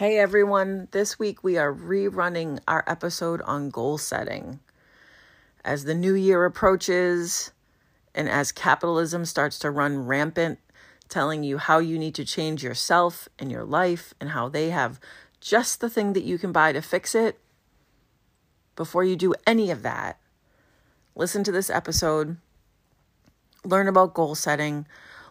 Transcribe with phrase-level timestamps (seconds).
[0.00, 4.60] Hey everyone, this week we are rerunning our episode on goal setting.
[5.62, 7.52] As the new year approaches
[8.14, 10.58] and as capitalism starts to run rampant,
[11.10, 14.98] telling you how you need to change yourself and your life and how they have
[15.38, 17.38] just the thing that you can buy to fix it,
[18.76, 20.18] before you do any of that,
[21.14, 22.38] listen to this episode,
[23.66, 24.86] learn about goal setting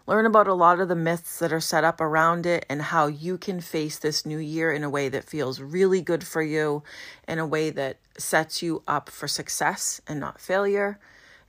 [0.10, 3.05] Learn about a lot of the myths that are set up around it and how
[3.05, 6.82] you can face this new year in a way that feels really good for you,
[7.27, 10.98] in a way that sets you up for success and not failure,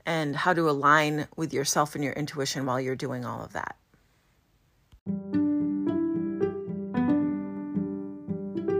[0.04, 3.76] and how to align with yourself and your intuition while you're doing all of that.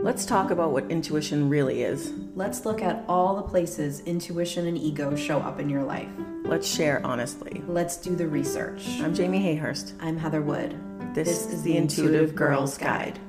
[0.03, 2.11] Let's talk about what intuition really is.
[2.33, 6.09] Let's look at all the places intuition and ego show up in your life.
[6.43, 7.61] Let's share honestly.
[7.67, 8.99] Let's do the research.
[8.99, 9.93] I'm Jamie Hayhurst.
[9.99, 10.75] I'm Heather Wood.
[11.13, 13.19] This, this is the Intuitive Girls Guide.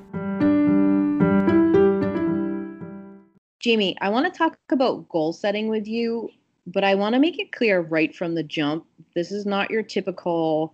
[3.59, 6.27] Jamie, I want to talk about goal setting with you,
[6.65, 9.83] but I want to make it clear right from the jump this is not your
[9.83, 10.73] typical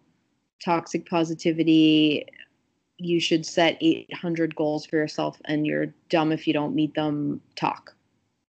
[0.63, 2.25] toxic positivity.
[3.00, 7.41] You should set 800 goals for yourself and you're dumb if you don't meet them
[7.56, 7.95] talk.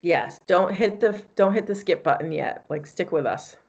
[0.03, 2.65] Yes, don't hit the don't hit the skip button yet.
[2.69, 3.57] Like stick with us.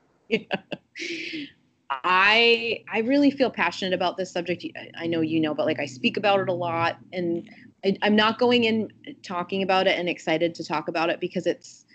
[1.91, 4.65] I I really feel passionate about this subject.
[4.97, 7.49] I know you know, but like I speak about it a lot, and
[7.83, 8.89] I, I'm not going in
[9.23, 11.85] talking about it and excited to talk about it because it's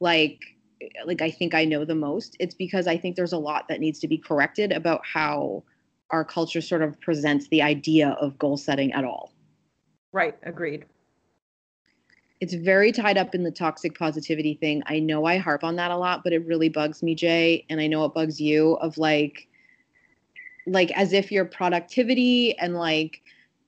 [0.00, 0.40] like
[1.06, 2.36] like I think I know the most.
[2.40, 5.62] It's because I think there's a lot that needs to be corrected about how
[6.14, 9.32] our culture sort of presents the idea of goal setting at all.
[10.12, 10.86] Right, agreed
[12.40, 14.82] it's very tied up in the toxic positivity thing.
[14.86, 17.80] I know I harp on that a lot, but it really bugs me, Jay, and
[17.80, 19.48] I know it bugs you of like
[20.66, 23.22] like as if your productivity and like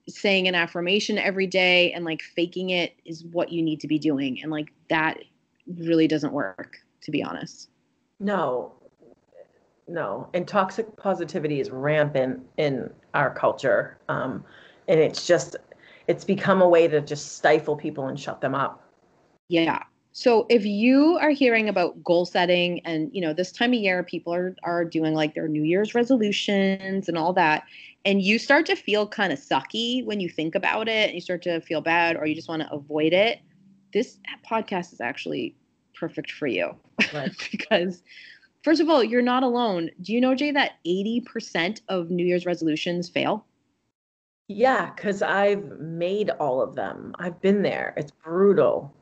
[0.09, 3.99] saying an affirmation every day and like faking it is what you need to be
[3.99, 5.19] doing and like that
[5.79, 7.71] really doesn't work to be honest.
[8.21, 8.75] No.
[9.89, 13.99] No, and toxic positivity is rampant in our culture.
[14.09, 14.45] Um
[14.89, 15.57] and it's just
[16.07, 18.83] it's become a way to just stifle people and shut them up.
[19.49, 19.83] Yeah.
[20.13, 24.03] So if you are hearing about goal setting and you know this time of year
[24.03, 27.65] people are are doing like their new year's resolutions and all that
[28.07, 31.21] and you start to feel kind of sucky when you think about it and you
[31.21, 33.41] start to feel bad or you just want to avoid it
[33.93, 34.19] this
[34.51, 35.55] podcast is actually
[35.95, 36.75] perfect for you
[37.13, 37.33] right.
[37.51, 38.03] because
[38.66, 42.47] first of all you're not alone do you know jay that 80% of new year's
[42.47, 43.47] resolutions fail
[44.49, 47.15] yeah, because I've made all of them.
[47.19, 47.94] I've been there.
[47.97, 48.94] It's brutal.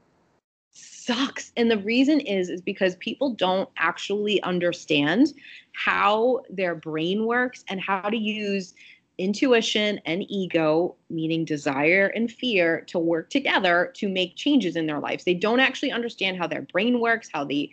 [0.73, 1.53] Sucks.
[1.57, 5.35] And the reason is is because people don't actually understand
[5.73, 8.75] how their brain works and how to use
[9.19, 14.99] intuition and ego, meaning desire and fear, to work together to make changes in their
[14.99, 15.25] lives.
[15.25, 17.71] They don't actually understand how their brain works, how the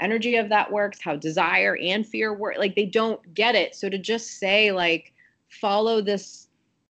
[0.00, 2.56] energy of that works, how desire and fear work.
[2.58, 3.74] Like they don't get it.
[3.74, 5.12] So to just say like
[5.48, 6.48] follow this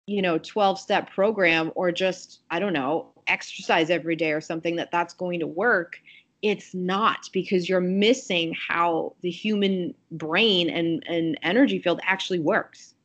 [0.10, 4.76] you know 12 step program or just i don't know exercise every day or something
[4.76, 6.02] that that's going to work
[6.42, 12.96] it's not because you're missing how the human brain and and energy field actually works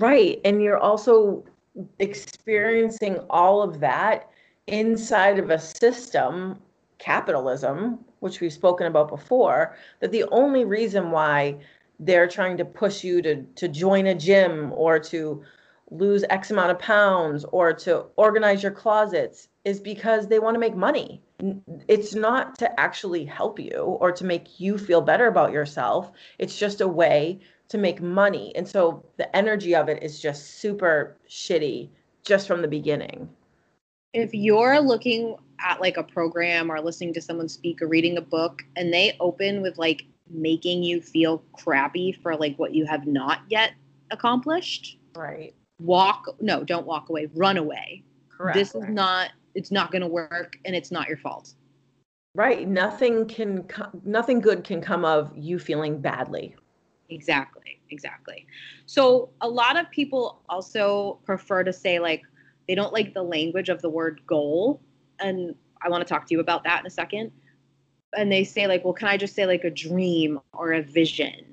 [0.00, 1.44] right and you're also
[2.00, 4.28] experiencing all of that
[4.66, 6.58] inside of a system
[6.98, 11.56] capitalism which we've spoken about before that the only reason why
[11.98, 15.42] they're trying to push you to to join a gym or to
[15.90, 20.60] lose X amount of pounds or to organize your closets is because they want to
[20.60, 21.20] make money.
[21.88, 26.12] It's not to actually help you or to make you feel better about yourself.
[26.38, 28.52] It's just a way to make money.
[28.54, 31.90] And so the energy of it is just super shitty
[32.24, 33.28] just from the beginning.
[34.12, 38.22] If you're looking at like a program or listening to someone speak or reading a
[38.22, 43.06] book and they open with like making you feel crappy for like what you have
[43.06, 43.72] not yet
[44.10, 44.98] accomplished.
[45.16, 45.54] Right.
[45.80, 48.04] walk no don't walk away run away.
[48.28, 51.54] Correct this is not it's not going to work and it's not your fault.
[52.34, 53.66] Right nothing can
[54.04, 56.56] nothing good can come of you feeling badly.
[57.08, 58.46] Exactly exactly.
[58.86, 62.22] So a lot of people also prefer to say like
[62.70, 64.80] they don't like the language of the word goal
[65.18, 67.32] and i want to talk to you about that in a second
[68.16, 71.50] and they say like well can i just say like a dream or a vision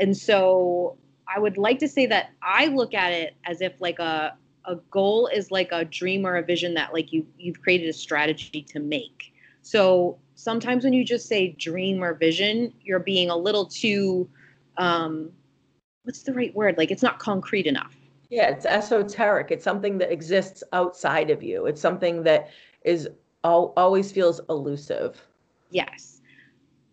[0.00, 0.96] and so
[1.32, 4.36] I would like to say that I look at it as if like a
[4.66, 7.92] a goal is like a dream or a vision that like you you've created a
[7.92, 9.32] strategy to make.
[9.62, 14.28] So sometimes when you just say dream or vision, you're being a little too
[14.78, 15.30] um
[16.04, 16.78] what's the right word?
[16.78, 17.94] Like it's not concrete enough.
[18.30, 19.50] Yeah, it's esoteric.
[19.50, 21.66] It's something that exists outside of you.
[21.66, 22.50] It's something that
[22.84, 23.08] is
[23.44, 25.20] al- always feels elusive.
[25.70, 26.20] Yes.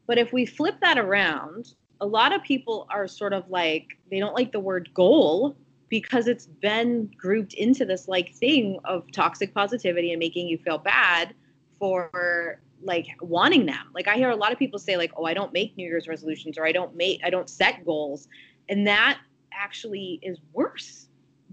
[0.07, 4.19] But if we flip that around, a lot of people are sort of like, they
[4.19, 5.55] don't like the word goal
[5.89, 10.77] because it's been grouped into this like thing of toxic positivity and making you feel
[10.77, 11.33] bad
[11.79, 13.87] for like wanting them.
[13.93, 16.07] Like I hear a lot of people say like, "Oh, I don't make New Year's
[16.07, 18.27] resolutions or I don't make I don't set goals."
[18.69, 19.19] And that
[19.53, 21.06] actually is worse,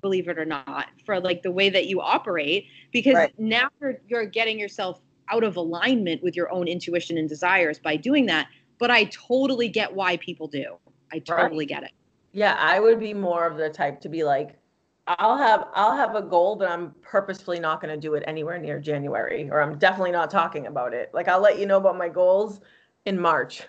[0.05, 3.35] believe it or not, for like the way that you operate because right.
[3.39, 5.01] now you're, you're getting yourself
[5.33, 8.47] out of alignment with your own intuition and desires by doing that.
[8.79, 10.77] But I totally get why people do.
[11.11, 11.69] I totally right.
[11.69, 11.93] get it.
[12.33, 14.59] Yeah, I would be more of the type to be like,
[15.07, 18.59] I'll have I'll have a goal, but I'm purposefully not going to do it anywhere
[18.59, 21.11] near January, or I'm definitely not talking about it.
[21.15, 22.61] Like I'll let you know about my goals
[23.07, 23.63] in March.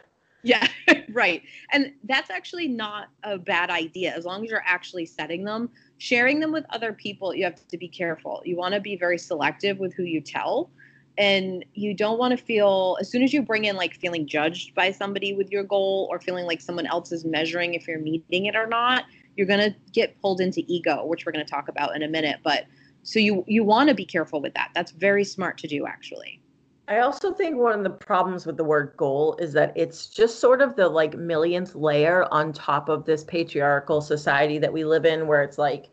[0.45, 0.67] Yeah,
[1.11, 1.41] right.
[1.71, 5.69] And that's actually not a bad idea as long as you're actually setting them.
[5.97, 8.41] Sharing them with other people, you have to be careful.
[8.45, 10.69] You want to be very selective with who you tell.
[11.17, 14.75] And you don't want to feel, as soon as you bring in like feeling judged
[14.75, 18.47] by somebody with your goal or feeling like someone else is measuring if you're meeting
[18.47, 19.05] it or not,
[19.37, 22.07] you're going to get pulled into ego, which we're going to talk about in a
[22.07, 22.39] minute.
[22.43, 22.65] But
[23.03, 24.71] so you you want to be careful with that.
[24.73, 26.41] That's very smart to do actually.
[26.87, 30.39] I also think one of the problems with the word goal is that it's just
[30.39, 35.05] sort of the like millionth layer on top of this patriarchal society that we live
[35.05, 35.89] in where it's like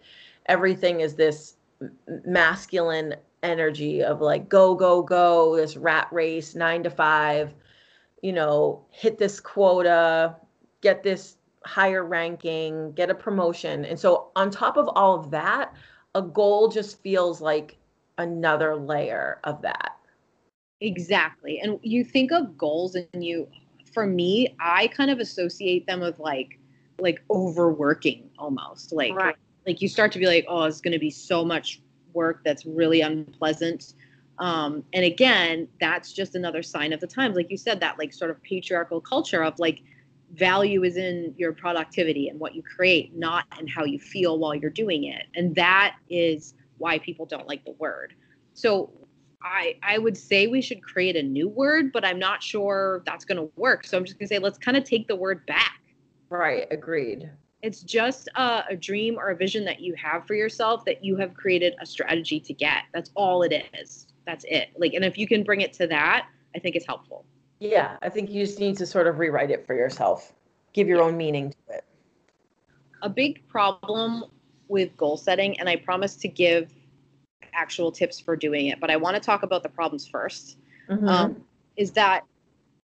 [0.46, 1.54] everything is this
[2.26, 7.54] masculine energy of like go go go this rat race 9 to 5
[8.22, 10.36] you know hit this quota
[10.82, 13.84] get this higher ranking, get a promotion.
[13.84, 15.72] And so, on top of all of that,
[16.14, 17.76] a goal just feels like
[18.18, 19.96] another layer of that.
[20.82, 21.60] Exactly.
[21.60, 23.46] And you think of goals and you
[23.92, 26.58] for me, I kind of associate them with like
[26.98, 28.92] like overworking almost.
[28.92, 29.36] Like right.
[29.66, 31.80] like you start to be like, oh, it's going to be so much
[32.14, 33.94] work that's really unpleasant.
[34.38, 37.36] Um, and again, that's just another sign of the times.
[37.36, 39.82] Like you said, that like sort of patriarchal culture of like
[40.34, 44.54] value is in your productivity and what you create, not in how you feel while
[44.54, 45.26] you're doing it.
[45.36, 48.14] And that is why people don't like the word.
[48.54, 48.90] So
[49.42, 53.24] I I would say we should create a new word, but I'm not sure that's
[53.24, 53.86] going to work.
[53.86, 55.80] So I'm just going to say let's kind of take the word back.
[56.30, 57.30] Right, agreed.
[57.62, 61.16] It's just a, a dream or a vision that you have for yourself that you
[61.16, 62.84] have created a strategy to get.
[62.92, 64.08] That's all it is.
[64.26, 64.70] That's it.
[64.76, 67.24] Like and if you can bring it to that, I think it's helpful.
[67.60, 70.32] Yeah, I think you just need to sort of rewrite it for yourself,
[70.72, 71.84] give your own meaning to it.
[73.02, 74.24] A big problem
[74.68, 76.72] with goal setting, and I promise to give
[77.54, 80.56] actual tips for doing it, but I want to talk about the problems 1st
[80.90, 81.08] mm-hmm.
[81.08, 81.44] um,
[81.76, 82.24] is that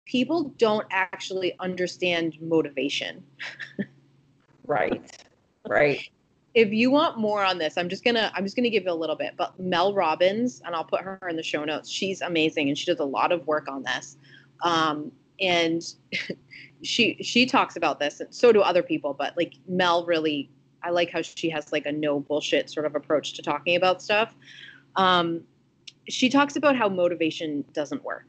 [0.04, 3.22] people don't actually understand motivation.
[4.66, 5.24] right,
[5.68, 6.08] right.
[6.54, 8.94] If you want more on this, I'm just gonna I'm just gonna give you a
[8.94, 9.34] little bit.
[9.36, 11.90] But Mel Robbins, and I'll put her in the show notes.
[11.90, 14.16] She's amazing, and she does a lot of work on this.
[14.62, 15.82] Um, and
[16.82, 19.12] she she talks about this, and so do other people.
[19.12, 20.50] But like Mel, really,
[20.86, 24.00] I like how she has like a no bullshit sort of approach to talking about
[24.00, 24.32] stuff.
[24.94, 25.42] Um,
[26.08, 28.28] she talks about how motivation doesn't work.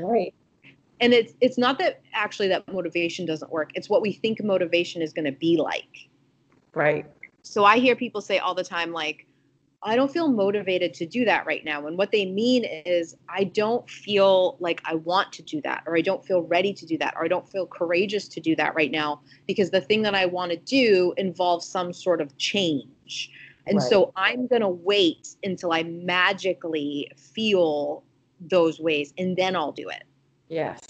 [0.00, 0.32] Right.
[1.00, 3.72] and it's it's not that actually that motivation doesn't work.
[3.74, 6.08] It's what we think motivation is going to be like.
[6.74, 7.06] Right.
[7.42, 9.25] So I hear people say all the time like
[9.82, 11.86] I don't feel motivated to do that right now.
[11.86, 15.96] And what they mean is, I don't feel like I want to do that, or
[15.96, 18.74] I don't feel ready to do that, or I don't feel courageous to do that
[18.74, 23.30] right now because the thing that I want to do involves some sort of change.
[23.66, 23.88] And right.
[23.88, 28.04] so I'm going to wait until I magically feel
[28.40, 30.04] those ways and then I'll do it.
[30.48, 30.80] Yes.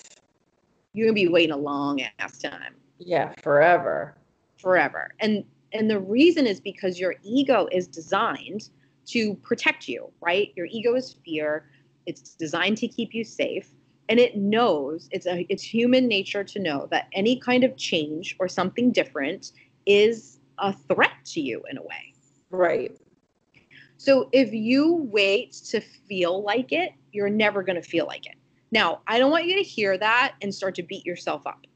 [0.93, 2.75] You're going to be waiting a long ass time.
[2.99, 4.17] Yeah, forever.
[4.59, 5.13] Forever.
[5.21, 8.71] And and the reason is because your ego is designed
[9.07, 10.53] to protect you, right?
[10.57, 11.69] Your ego is fear.
[12.07, 13.71] It's designed to keep you safe.
[14.09, 18.37] And it knows it's a it's human nature to know that any kind of change
[18.39, 19.53] or something different
[19.85, 22.15] is a threat to you in a way.
[22.51, 22.97] Right.
[23.97, 28.37] So if you wait to feel like it, you're never going to feel like it.
[28.71, 31.67] Now, I don't want you to hear that and start to beat yourself up.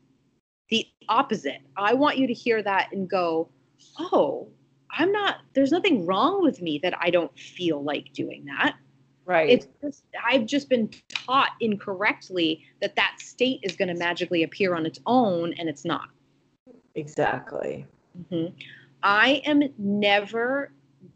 [0.68, 1.62] The opposite.
[1.76, 3.48] I want you to hear that and go,
[3.98, 4.48] oh,
[4.96, 8.76] I'm not, there's nothing wrong with me that I don't feel like doing that.
[9.24, 9.50] Right.
[9.50, 14.74] It's just, I've just been taught incorrectly that that state is going to magically appear
[14.74, 16.08] on its own, and it's not.
[16.94, 17.86] Exactly.
[18.18, 18.54] Mm-hmm.
[19.02, 20.72] I am never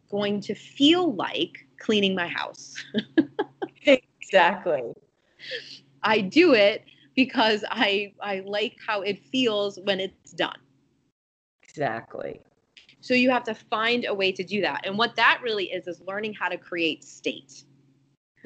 [0.09, 2.75] going to feel like cleaning my house.
[3.85, 4.93] exactly.
[6.01, 10.57] I do it because I I like how it feels when it's done.
[11.63, 12.39] Exactly.
[13.05, 14.81] So you have to find a way to do that.
[14.83, 17.63] And what that really is is learning how to create state.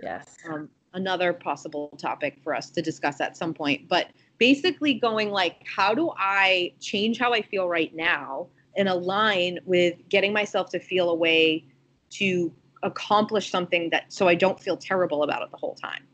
[0.03, 0.35] Yes.
[0.49, 3.87] Um, another possible topic for us to discuss at some point.
[3.87, 9.59] But basically, going like, how do I change how I feel right now and align
[9.63, 11.63] with getting myself to feel a way
[12.09, 12.51] to
[12.83, 16.05] accomplish something that so I don't feel terrible about it the whole time?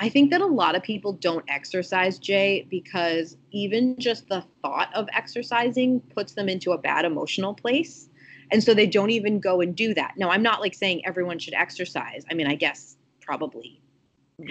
[0.00, 4.92] I think that a lot of people don't exercise, Jay, because even just the thought
[4.94, 8.08] of exercising puts them into a bad emotional place.
[8.50, 10.14] And so they don't even go and do that.
[10.16, 12.24] Now, I'm not like saying everyone should exercise.
[12.30, 13.80] I mean, I guess probably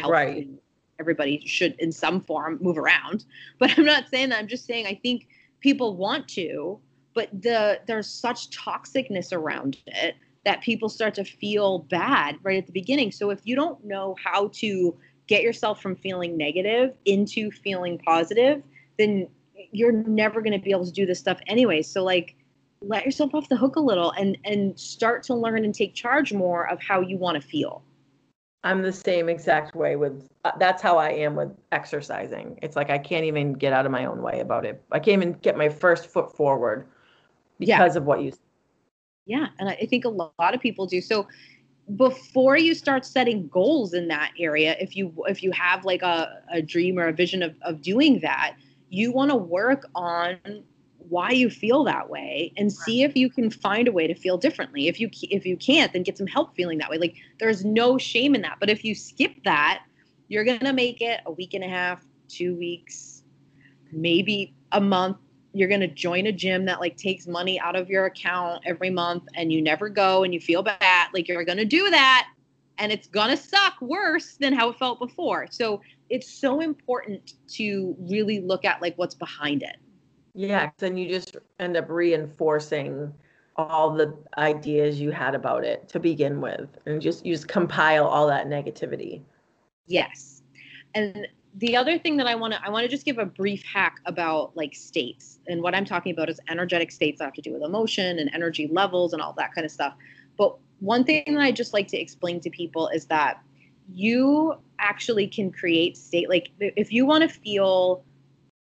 [0.05, 0.47] right.
[0.99, 3.25] everybody should, in some form, move around.
[3.59, 4.39] But I'm not saying that.
[4.39, 5.27] I'm just saying I think
[5.59, 6.79] people want to,
[7.13, 12.65] but the there's such toxicness around it that people start to feel bad right at
[12.65, 13.11] the beginning.
[13.11, 14.97] So if you don't know how to
[15.27, 18.61] get yourself from feeling negative into feeling positive,
[18.97, 19.27] then
[19.71, 21.81] you're never going to be able to do this stuff anyway.
[21.81, 22.35] So like
[22.81, 26.33] let yourself off the hook a little and and start to learn and take charge
[26.33, 27.83] more of how you want to feel.
[28.65, 32.59] I'm the same exact way with uh, that's how I am with exercising.
[32.61, 34.81] It's like I can't even get out of my own way about it.
[34.91, 36.87] I can't even get my first foot forward
[37.59, 37.97] because yeah.
[37.97, 38.31] of what you
[39.25, 41.01] Yeah, and I think a lot of people do.
[41.01, 41.27] So
[41.97, 46.41] before you start setting goals in that area if you if you have like a,
[46.51, 48.55] a dream or a vision of, of doing that
[48.89, 50.37] you want to work on
[51.09, 54.37] why you feel that way and see if you can find a way to feel
[54.37, 54.87] differently.
[54.87, 56.97] If you if you can't then get some help feeling that way.
[56.97, 58.57] Like there's no shame in that.
[58.59, 59.83] But if you skip that
[60.27, 63.23] you're going to make it a week and a half two weeks
[63.91, 65.17] maybe a month
[65.53, 68.89] you're going to join a gym that like takes money out of your account every
[68.89, 72.27] month and you never go and you feel bad like you're going to do that
[72.79, 75.47] and it's going to suck worse than how it felt before.
[75.51, 79.77] So it's so important to really look at like what's behind it.
[80.33, 83.13] Yeah then you just end up reinforcing
[83.55, 88.05] all the ideas you had about it to begin with and just you just compile
[88.07, 89.21] all that negativity.
[89.85, 90.41] Yes.
[90.95, 93.63] And the other thing that I want to I want to just give a brief
[93.63, 97.41] hack about like states and what I'm talking about is energetic states that have to
[97.41, 99.93] do with emotion and energy levels and all that kind of stuff.
[100.37, 103.41] But one thing that I just like to explain to people is that
[103.91, 108.03] you actually can create state like if you want to feel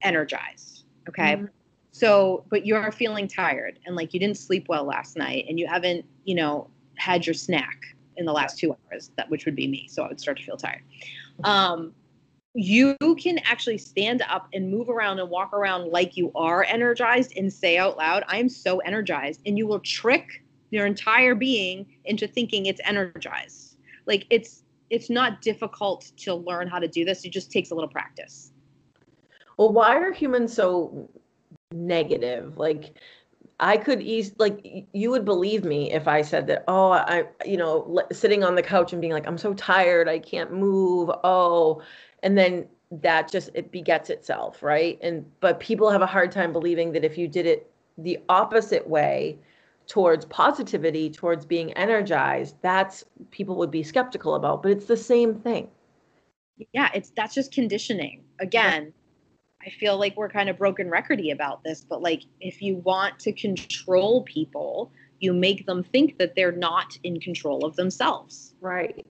[0.03, 1.37] energized, okay?
[1.37, 1.47] Mm-hmm.
[1.93, 5.67] So, but you're feeling tired and like you didn't sleep well last night and you
[5.67, 7.79] haven't, you know, had your snack
[8.17, 10.45] in the last 2 hours, that which would be me, so I would start to
[10.45, 10.83] feel tired.
[11.45, 11.93] Um
[12.55, 17.37] you can actually stand up and move around and walk around like you are energized
[17.37, 19.41] and say out loud, I'm so energized.
[19.47, 23.77] And you will trick your entire being into thinking it's energized.
[24.07, 27.25] Like it's it's not difficult to learn how to do this.
[27.25, 28.51] It just takes a little practice.
[29.57, 31.09] Well, why are humans so
[31.71, 32.59] negative?
[32.59, 32.95] Like
[33.61, 36.65] I could ease like you would believe me if I said that.
[36.67, 40.19] Oh, I you know sitting on the couch and being like, I'm so tired, I
[40.19, 41.11] can't move.
[41.23, 41.83] Oh,
[42.23, 44.99] and then that just it begets itself right?
[45.03, 48.89] And but people have a hard time believing that if you did it the opposite
[48.89, 49.39] way
[49.87, 55.35] towards positivity towards being energized that's people would be skeptical about but it's the same
[55.35, 55.69] thing.
[56.73, 58.25] Yeah it's that's just conditioning.
[58.41, 58.93] Again
[59.63, 63.19] i feel like we're kind of broken recordy about this but like if you want
[63.19, 68.55] to control people you make them think that they're not in control of themselves.
[68.61, 69.07] Right.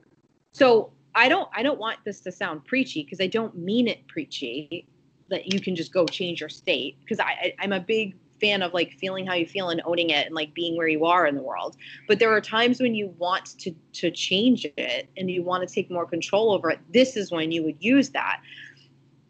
[0.52, 4.06] So I don't I don't want this to sound preachy because I don't mean it
[4.06, 4.86] preachy
[5.28, 8.62] that you can just go change your state because I, I I'm a big fan
[8.62, 11.26] of like feeling how you feel and owning it and like being where you are
[11.26, 11.76] in the world.
[12.08, 15.72] But there are times when you want to to change it and you want to
[15.72, 16.78] take more control over it.
[16.92, 18.40] This is when you would use that.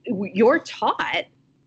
[0.06, 1.24] You're taught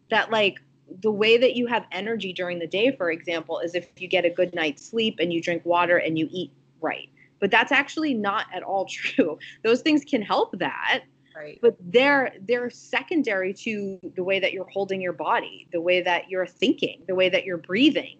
[0.10, 0.60] that like
[1.02, 4.26] the way that you have energy during the day, for example, is if you get
[4.26, 6.52] a good night's sleep and you drink water and you eat
[6.82, 7.10] right
[7.44, 9.38] but that's actually not at all true.
[9.66, 11.04] Those things can help that
[11.36, 11.60] right.
[11.62, 16.30] but they're they're secondary to the way that you're holding your body the way that
[16.30, 18.18] you're thinking the way that you're breathing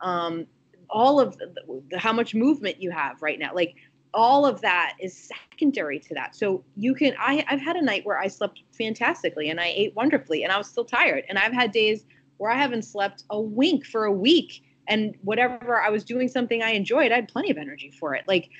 [0.00, 0.46] um,
[0.90, 1.54] all of the,
[1.90, 3.74] the, how much movement you have right now like
[4.12, 6.34] all of that is secondary to that.
[6.34, 9.94] So you can I, i've had a night where i slept fantastically and i ate
[9.94, 11.24] wonderfully and i was still tired.
[11.28, 12.04] And i've had days
[12.38, 16.62] where i haven't slept a wink for a week and whatever I was doing something
[16.62, 18.24] I enjoyed, I had plenty of energy for it.
[18.26, 18.50] Like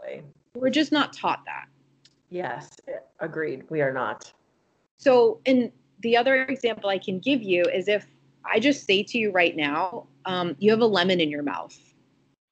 [0.00, 0.22] exactly.
[0.54, 1.66] we're just not taught that.
[2.30, 2.68] Yes,
[3.20, 3.64] agreed.
[3.70, 4.32] We are not.
[4.98, 5.70] So, and
[6.00, 8.06] the other example I can give you is if
[8.44, 11.76] I just say to you right now, um, you have a lemon in your mouth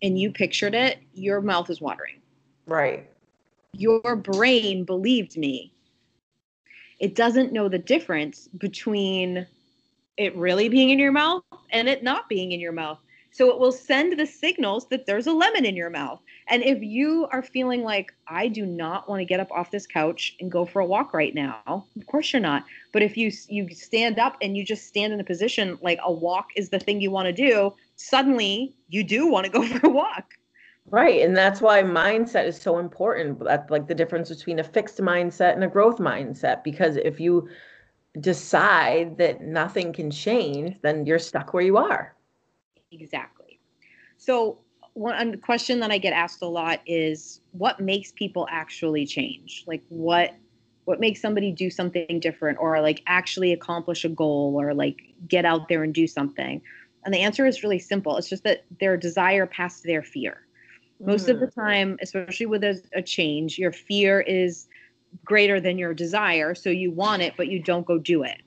[0.02, 2.20] and you pictured it, your mouth is watering.
[2.66, 3.11] Right.
[3.73, 5.73] Your brain believed me.
[6.99, 9.46] It doesn't know the difference between
[10.16, 12.99] it really being in your mouth and it not being in your mouth.
[13.36, 16.22] So it will send the signals that there's a lemon in your mouth.
[16.48, 19.86] And if you are feeling like, I do not want to get up off this
[19.86, 22.64] couch and go for a walk right now, of course you're not.
[22.94, 26.10] But if you you stand up and you just stand in a position like a
[26.10, 29.86] walk is the thing you want to do, suddenly you do want to go for
[29.86, 30.32] a walk.
[30.88, 31.20] Right.
[31.20, 33.44] And that's why mindset is so important.
[33.44, 36.64] That's like the difference between a fixed mindset and a growth mindset.
[36.64, 37.50] Because if you
[38.18, 42.15] decide that nothing can change, then you're stuck where you are.
[42.92, 43.60] Exactly.
[44.16, 44.58] So,
[44.94, 49.64] one question that I get asked a lot is what makes people actually change?
[49.66, 50.34] Like what
[50.86, 55.44] what makes somebody do something different or like actually accomplish a goal or like get
[55.44, 56.62] out there and do something?
[57.04, 58.16] And the answer is really simple.
[58.16, 60.46] It's just that their desire passed their fear.
[60.98, 61.30] Most mm.
[61.30, 61.54] of the mm.
[61.54, 64.66] time, especially with a, a change, your fear is
[65.24, 66.54] greater than your desire.
[66.54, 68.40] So you want it, but you don't go do it.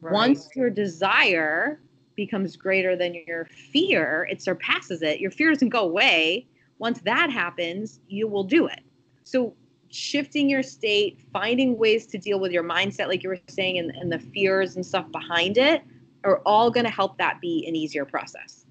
[0.00, 0.12] Right.
[0.14, 1.80] Once your desire
[2.20, 5.20] becomes greater than your fear, it surpasses it.
[5.20, 6.46] Your fear doesn't go away.
[6.78, 8.80] Once that happens, you will do it.
[9.24, 9.54] So
[9.88, 13.90] shifting your state, finding ways to deal with your mindset, like you were saying, and,
[13.92, 15.82] and the fears and stuff behind it
[16.24, 18.66] are all going to help that be an easier process.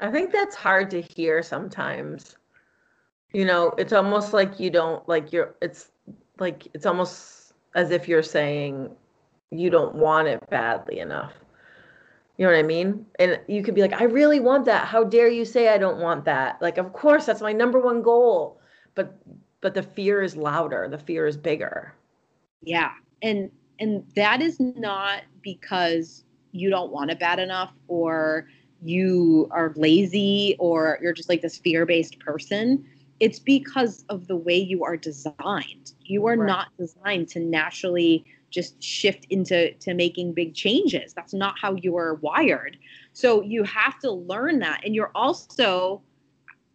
[0.00, 2.36] I think that's hard to hear sometimes.
[3.32, 5.90] You know, it's almost like you don't like you're it's
[6.38, 8.94] like it's almost as if you're saying
[9.50, 11.32] you don't want it badly enough.
[12.36, 13.06] You know what I mean?
[13.18, 14.86] And you could be like, I really want that.
[14.86, 16.60] How dare you say I don't want that?
[16.60, 18.60] Like, of course, that's my number one goal.
[18.94, 19.16] But
[19.60, 20.88] but the fear is louder.
[20.90, 21.94] The fear is bigger.
[22.62, 22.90] Yeah.
[23.22, 28.48] And and that is not because you don't want it bad enough or
[28.82, 32.84] you are lazy or you're just like this fear-based person
[33.20, 35.92] it's because of the way you are designed.
[36.00, 36.46] You are right.
[36.46, 41.12] not designed to naturally just shift into to making big changes.
[41.12, 42.78] That's not how you are wired.
[43.12, 46.00] So you have to learn that and you're also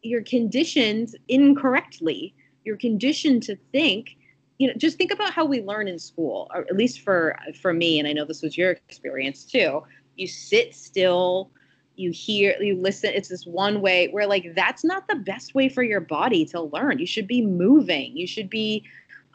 [0.01, 2.33] you're conditioned incorrectly.
[2.65, 4.17] You're conditioned to think
[4.59, 7.73] you know just think about how we learn in school or at least for for
[7.73, 9.81] me and i know this was your experience too
[10.17, 11.49] you sit still
[11.95, 15.69] you hear you listen it's this one way where like that's not the best way
[15.69, 18.83] for your body to learn you should be moving you should be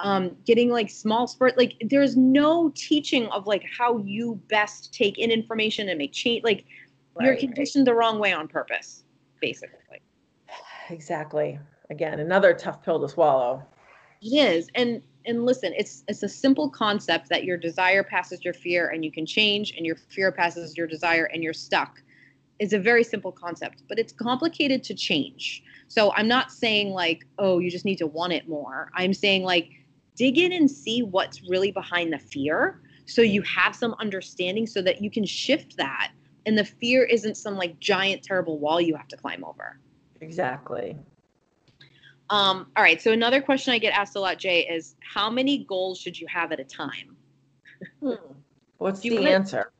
[0.00, 5.18] um, getting like small spurt like there's no teaching of like how you best take
[5.18, 6.64] in information and make change like
[7.14, 7.92] right, you're conditioned right.
[7.92, 9.04] the wrong way on purpose
[9.40, 9.78] basically
[10.90, 11.59] exactly
[11.90, 13.62] again another tough pill to swallow
[14.20, 18.54] it is and and listen it's it's a simple concept that your desire passes your
[18.54, 22.02] fear and you can change and your fear passes your desire and you're stuck
[22.59, 25.62] is a very simple concept, but it's complicated to change.
[25.88, 28.90] So I'm not saying like, oh, you just need to want it more.
[28.94, 29.70] I'm saying like,
[30.16, 34.81] dig in and see what's really behind the fear so you have some understanding so
[34.81, 36.12] that you can shift that
[36.46, 39.79] and the fear isn't some like giant terrible wall you have to climb over.
[40.20, 40.96] Exactly.
[42.31, 43.00] Um, all right.
[43.00, 46.27] So another question I get asked a lot, Jay, is how many goals should you
[46.29, 47.16] have at a time?
[48.00, 48.14] Hmm.
[48.79, 49.70] What's the answer?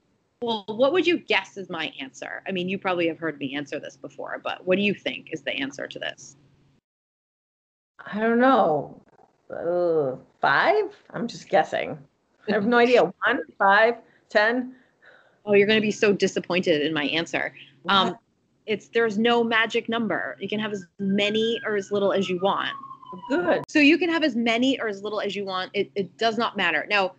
[0.43, 2.43] Well, what would you guess is my answer?
[2.47, 5.29] I mean, you probably have heard me answer this before, but what do you think
[5.33, 6.37] is the answer to this?
[7.99, 9.01] I don't know.
[9.55, 10.95] Uh, five?
[11.11, 11.99] I'm just guessing.
[12.49, 13.03] I have no idea.
[13.03, 13.97] One, five,
[14.29, 14.75] ten.
[15.47, 17.55] Oh, you're going to be so disappointed in my answer.
[17.89, 18.17] Um,
[18.67, 20.37] it's there's no magic number.
[20.41, 22.73] You can have as many or as little as you want.
[23.29, 23.65] Good.
[23.69, 25.71] So you can have as many or as little as you want.
[25.75, 26.87] It, it does not matter.
[26.89, 27.15] Now,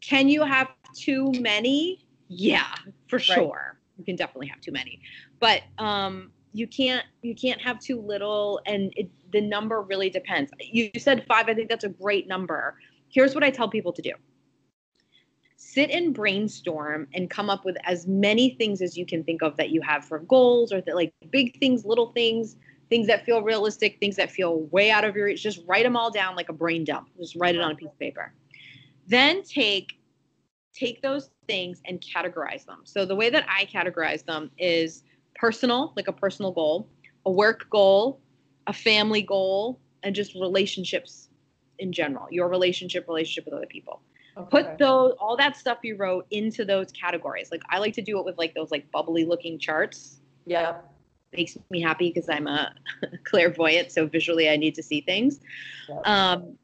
[0.00, 2.06] can you have too many?
[2.28, 2.74] Yeah,
[3.08, 3.24] for right.
[3.24, 3.78] sure.
[3.96, 5.00] You can definitely have too many,
[5.38, 10.50] but um, you can't you can't have too little, and it, the number really depends.
[10.60, 11.48] You said five.
[11.48, 12.78] I think that's a great number.
[13.08, 14.12] Here's what I tell people to do
[15.56, 19.56] sit and brainstorm and come up with as many things as you can think of
[19.56, 22.56] that you have for goals or that like big things little things
[22.90, 25.96] things that feel realistic things that feel way out of your reach just write them
[25.96, 28.34] all down like a brain dump just write it on a piece of paper
[29.06, 29.96] then take
[30.74, 32.80] take those things and categorize them.
[32.84, 36.88] So the way that I categorize them is personal, like a personal goal,
[37.24, 38.20] a work goal,
[38.66, 41.28] a family goal, and just relationships
[41.78, 42.26] in general.
[42.30, 44.00] Your relationship, relationship with other people.
[44.36, 44.48] Okay.
[44.50, 47.50] Put those all that stuff you wrote into those categories.
[47.50, 50.20] Like I like to do it with like those like bubbly looking charts.
[50.46, 50.78] Yeah.
[51.32, 52.72] Makes me happy because I'm a
[53.24, 55.40] clairvoyant, so visually I need to see things.
[55.88, 56.00] Yeah.
[56.04, 56.58] Um,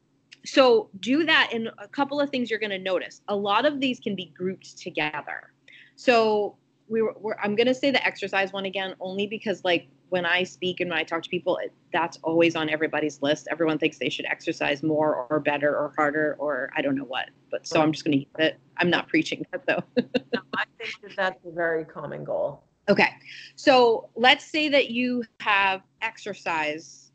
[0.45, 3.79] so do that and a couple of things you're going to notice a lot of
[3.79, 5.51] these can be grouped together
[5.95, 6.55] so
[6.87, 10.25] we were, we're, i'm going to say the exercise one again only because like when
[10.25, 13.77] i speak and when i talk to people it, that's always on everybody's list everyone
[13.77, 17.65] thinks they should exercise more or better or harder or i don't know what but
[17.65, 20.03] so i'm just going to use it i'm not preaching that though
[20.55, 22.63] I think that that's a very common goal.
[22.89, 23.09] Okay.
[23.55, 27.11] So let's say that you have exercise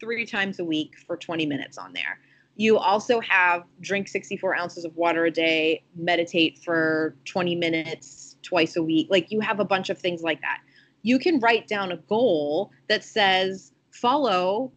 [0.00, 2.18] three times a week for 20 minutes on there.
[2.56, 8.76] You also have drink 64 ounces of water a day, meditate for 20 minutes twice
[8.76, 9.08] a week.
[9.10, 10.60] Like you have a bunch of things like that.
[11.04, 14.72] You can write down a goal that says follow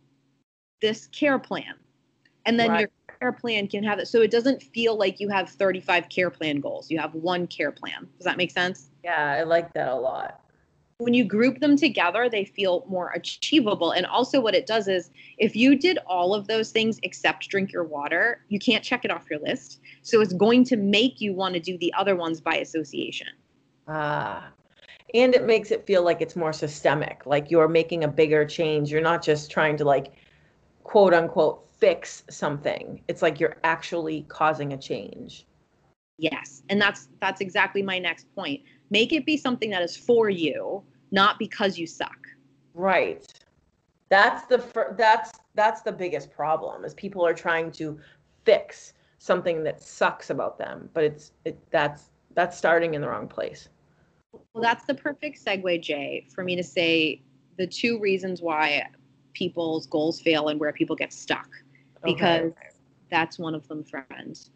[0.80, 1.74] this care plan.
[2.46, 2.80] And then right.
[2.82, 4.08] your care plan can have it.
[4.08, 6.92] So it doesn't feel like you have 35 care plan goals.
[6.92, 8.08] You have one care plan.
[8.18, 8.92] Does that make sense?
[9.04, 10.42] Yeah, I like that a lot
[11.00, 13.92] when you group them together, they feel more achievable.
[13.92, 17.72] And also, what it does is if you did all of those things except drink
[17.72, 19.80] your water, you can't check it off your list.
[20.02, 23.28] So it's going to make you want to do the other ones by association.
[23.88, 24.52] Ah.
[25.14, 28.92] And it makes it feel like it's more systemic, like you're making a bigger change.
[28.92, 30.12] You're not just trying to, like,
[30.84, 33.02] quote unquote, fix something.
[33.08, 35.46] It's like you're actually causing a change.
[36.18, 36.64] Yes.
[36.70, 40.84] And that's that's exactly my next point Make it be something that is for you,
[41.12, 42.18] not because you suck.
[42.74, 43.26] Right.
[44.10, 48.00] That's the fir- that's that's the biggest problem is people are trying to
[48.46, 53.28] fix something that sucks about them, but it's it that's that's starting in the wrong
[53.28, 53.68] place.
[54.54, 57.22] Well, that's the perfect segue, Jay, for me to say
[57.58, 58.88] the two reasons why
[59.34, 61.50] people's goals fail and where people get stuck.
[62.04, 62.70] Because okay.
[63.10, 64.52] that's one of them, friends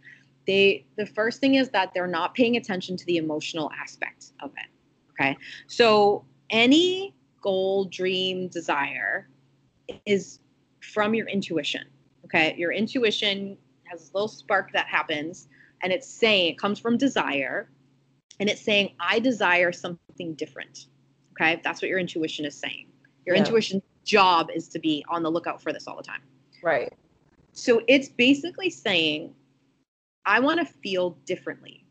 [0.47, 4.51] they the first thing is that they're not paying attention to the emotional aspect of
[4.57, 4.69] it
[5.11, 9.27] okay so any goal dream desire
[10.05, 10.39] is
[10.81, 11.85] from your intuition
[12.25, 15.47] okay your intuition has a little spark that happens
[15.83, 17.69] and it's saying it comes from desire
[18.41, 20.87] and it's saying i desire something different
[21.31, 22.87] okay that's what your intuition is saying
[23.25, 23.41] your yeah.
[23.41, 26.21] intuition job is to be on the lookout for this all the time
[26.61, 26.91] right
[27.53, 29.33] so it's basically saying
[30.25, 31.85] I want to feel differently.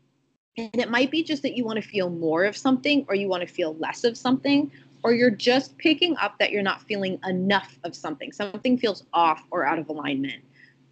[0.57, 3.27] And it might be just that you want to feel more of something or you
[3.27, 4.71] want to feel less of something,
[5.03, 8.31] or you're just picking up that you're not feeling enough of something.
[8.31, 10.43] Something feels off or out of alignment.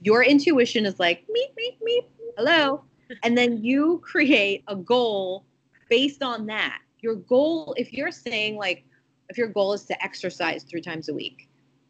[0.01, 2.05] Your intuition is like, meep, meep, meep,
[2.37, 2.83] hello.
[3.23, 5.45] And then you create a goal
[5.89, 6.79] based on that.
[7.01, 8.85] Your goal, if you're saying, like,
[9.29, 11.49] if your goal is to exercise three times a week,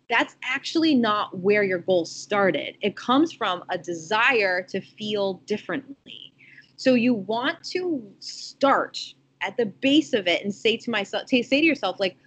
[0.10, 2.76] that's actually not where your goal started.
[2.82, 6.34] It comes from a desire to feel differently.
[6.78, 9.00] So you want to start
[9.42, 12.18] at the base of it and say to myself, say to yourself, like,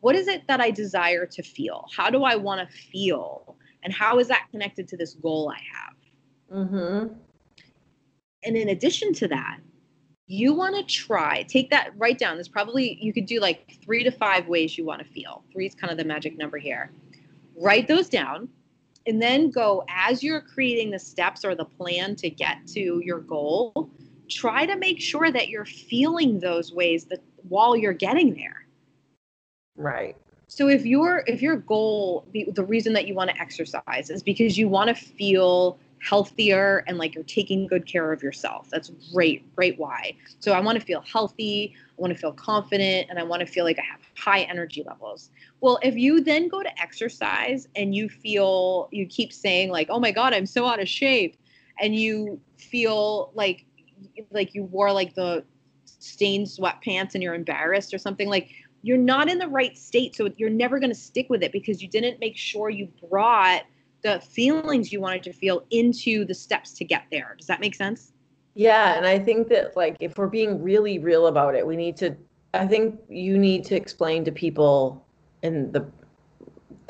[0.00, 1.86] what is it that I desire to feel?
[1.94, 3.56] How do I want to feel?
[3.82, 6.66] And how is that connected to this goal I have?
[6.66, 7.14] Mm-hmm.
[8.44, 9.58] And in addition to that,
[10.32, 12.36] you want to try, take that, write down.
[12.36, 15.42] There's probably, you could do like three to five ways you want to feel.
[15.52, 16.90] Three is kind of the magic number here
[17.60, 18.48] write those down
[19.06, 23.20] and then go as you're creating the steps or the plan to get to your
[23.20, 23.90] goal
[24.28, 28.64] try to make sure that you're feeling those ways that while you're getting there
[29.76, 30.16] right
[30.46, 34.56] so if your if your goal the reason that you want to exercise is because
[34.56, 39.54] you want to feel healthier and like you're taking good care of yourself that's great
[39.54, 43.22] great why so i want to feel healthy i want to feel confident and i
[43.22, 46.80] want to feel like i have high energy levels well, if you then go to
[46.80, 50.88] exercise and you feel, you keep saying, like, oh my God, I'm so out of
[50.88, 51.36] shape,
[51.78, 53.66] and you feel like,
[54.30, 55.44] like you wore like the
[55.84, 58.50] stained sweatpants and you're embarrassed or something, like
[58.82, 60.16] you're not in the right state.
[60.16, 63.62] So you're never going to stick with it because you didn't make sure you brought
[64.02, 67.34] the feelings you wanted to feel into the steps to get there.
[67.38, 68.12] Does that make sense?
[68.54, 68.96] Yeah.
[68.96, 72.16] And I think that, like, if we're being really real about it, we need to,
[72.54, 75.04] I think you need to explain to people
[75.42, 75.86] in the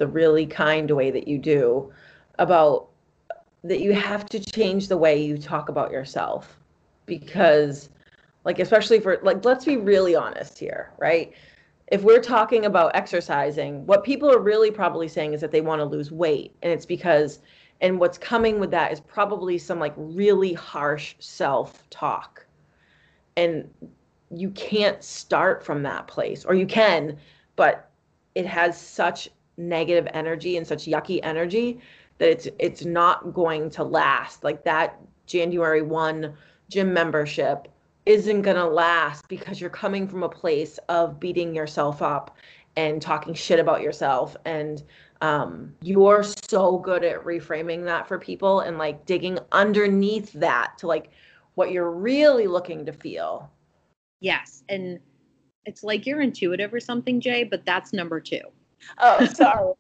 [0.00, 1.92] the really kind way that you do
[2.38, 2.88] about
[3.62, 6.58] that you have to change the way you talk about yourself
[7.04, 7.90] because
[8.44, 11.34] like especially for like let's be really honest here right
[11.90, 15.80] if we're talking about exercising what people are really probably saying is that they want
[15.80, 17.40] to lose weight and it's because
[17.80, 22.46] and what's coming with that is probably some like really harsh self talk
[23.36, 23.68] and
[24.30, 27.16] you can't start from that place or you can
[27.56, 27.90] but
[28.34, 31.80] it has such negative energy and such yucky energy
[32.20, 34.44] that it's it's not going to last.
[34.44, 36.32] Like that January 1
[36.68, 37.68] gym membership
[38.06, 42.36] isn't going to last because you're coming from a place of beating yourself up
[42.76, 44.82] and talking shit about yourself and
[45.22, 50.86] um, you're so good at reframing that for people and like digging underneath that to
[50.86, 51.10] like
[51.54, 53.50] what you're really looking to feel.
[54.20, 54.64] Yes.
[54.68, 54.98] And
[55.66, 58.40] it's like you're intuitive or something, Jay, but that's number two.
[58.98, 59.74] Oh, sorry.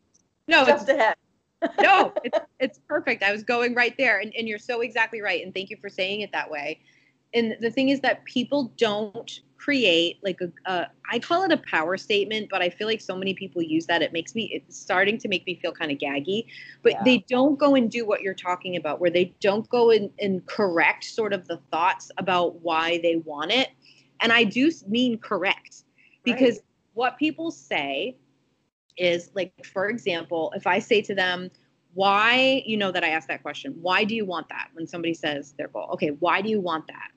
[0.46, 1.16] no, just it's, ahead.
[1.80, 3.22] no, it's it's perfect.
[3.22, 5.42] I was going right there, and and you're so exactly right.
[5.44, 6.80] And thank you for saying it that way.
[7.34, 11.58] And the thing is that people don't create like a, a I call it a
[11.58, 14.76] power statement, but I feel like so many people use that it makes me it's
[14.76, 16.46] starting to make me feel kind of gaggy.
[16.82, 17.02] But Yeah.
[17.04, 20.44] they don't go and do what you're talking about, where they don't go and, and
[20.46, 23.68] correct sort of the thoughts about why they want it.
[24.20, 25.84] And I do mean correct
[26.24, 26.64] because Right.
[26.94, 28.16] what people say
[28.96, 31.50] is like, for example, if I say to them,
[31.94, 34.68] why, you know, that I asked that question, why do you want that?
[34.74, 37.10] When somebody says their goal, okay, why do you want that?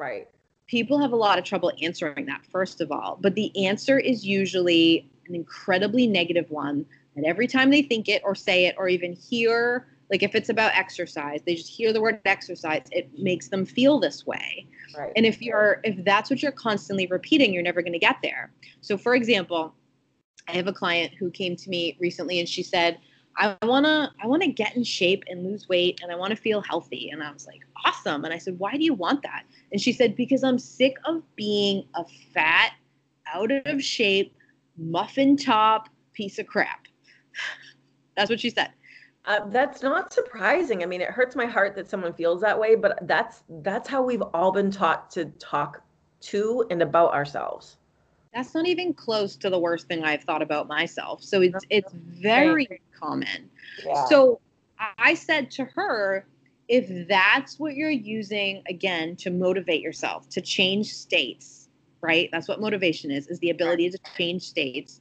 [0.00, 0.28] Right.
[0.66, 4.24] people have a lot of trouble answering that first of all but the answer is
[4.24, 6.86] usually an incredibly negative one
[7.16, 10.48] that every time they think it or say it or even hear like if it's
[10.48, 15.12] about exercise they just hear the word exercise it makes them feel this way Right.
[15.16, 18.50] and if you're if that's what you're constantly repeating you're never going to get there
[18.80, 19.74] so for example
[20.48, 22.98] i have a client who came to me recently and she said
[23.40, 26.30] i want to i want to get in shape and lose weight and i want
[26.30, 27.10] to feel healthy.
[27.10, 28.24] And i was like awesome.
[28.24, 29.44] And i said why do you want that?
[29.72, 32.72] And she said because i'm sick of being a fat
[33.32, 34.34] out of shape
[34.76, 36.86] muffin top piece of crap.
[38.16, 38.70] That's what she said.
[39.26, 40.82] Uh, that's not surprising.
[40.82, 44.02] I mean, it hurts my heart that someone feels that way, but that's that's how
[44.02, 45.82] we've all been taught to talk
[46.22, 47.76] to and about ourselves.
[48.32, 51.22] That's not even close to the worst thing I've thought about myself.
[51.22, 53.50] So it's it's very common.
[54.08, 54.40] So
[54.98, 56.26] I said to her,
[56.68, 61.68] if that's what you're using again to motivate yourself to change states,
[62.00, 62.28] right?
[62.32, 65.00] That's what motivation is, is the ability to change states.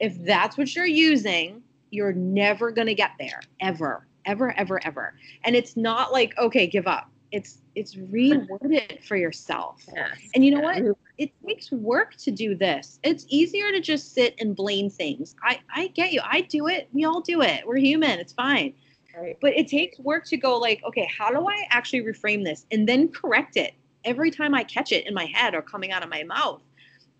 [0.00, 5.14] If that's what you're using, you're never going to get there ever, ever, ever, ever.
[5.44, 7.10] And it's not like, okay, give up.
[7.32, 9.84] It's it's reword it for yourself.
[9.94, 10.18] Yes.
[10.34, 10.82] And you know what?
[11.18, 12.98] It takes work to do this.
[13.02, 15.36] It's easier to just sit and blame things.
[15.44, 16.20] I, I get you.
[16.24, 16.88] I do it.
[16.92, 17.66] We all do it.
[17.66, 18.18] We're human.
[18.18, 18.74] It's fine.
[19.16, 19.36] Right.
[19.40, 22.88] But it takes work to go like, okay, how do I actually reframe this and
[22.88, 26.08] then correct it every time I catch it in my head or coming out of
[26.08, 26.62] my mouth.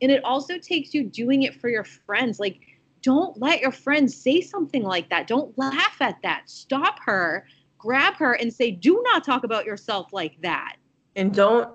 [0.03, 2.41] And it also takes you doing it for your friends.
[2.41, 2.59] Like,
[3.03, 5.27] don't let your friends say something like that.
[5.27, 6.49] Don't laugh at that.
[6.49, 7.47] Stop her,
[7.81, 10.77] grab her, and say, do not talk about yourself like that.
[11.17, 11.75] And don't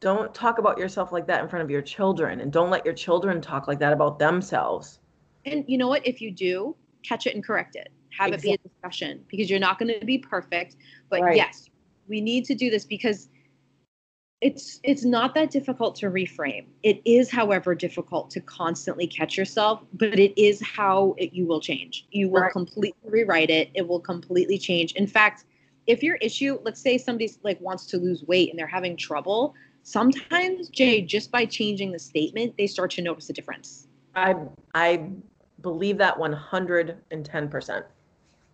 [0.00, 2.94] don't talk about yourself like that in front of your children and don't let your
[2.94, 5.00] children talk like that about themselves.
[5.44, 6.06] And you know what?
[6.06, 7.88] If you do, catch it and correct it.
[8.16, 10.76] Have it be a discussion because you're not going to be perfect.
[11.10, 11.36] But Right.
[11.36, 11.68] yes,
[12.06, 13.28] we need to do this because
[14.40, 16.66] it's it's not that difficult to reframe.
[16.82, 21.60] It is, however, difficult to constantly catch yourself, but it is how it, you will
[21.60, 22.06] change.
[22.12, 22.52] You will Right.
[22.52, 23.70] completely rewrite it.
[23.74, 24.92] It will completely change.
[24.92, 25.44] In fact,
[25.86, 29.54] if your issue, let's say somebody's like wants to lose weight and they're having trouble,
[29.82, 33.88] sometimes Jay, just by changing the statement, they start to notice a difference.
[34.14, 34.34] I
[34.74, 35.10] I
[35.62, 37.84] believe that 110%.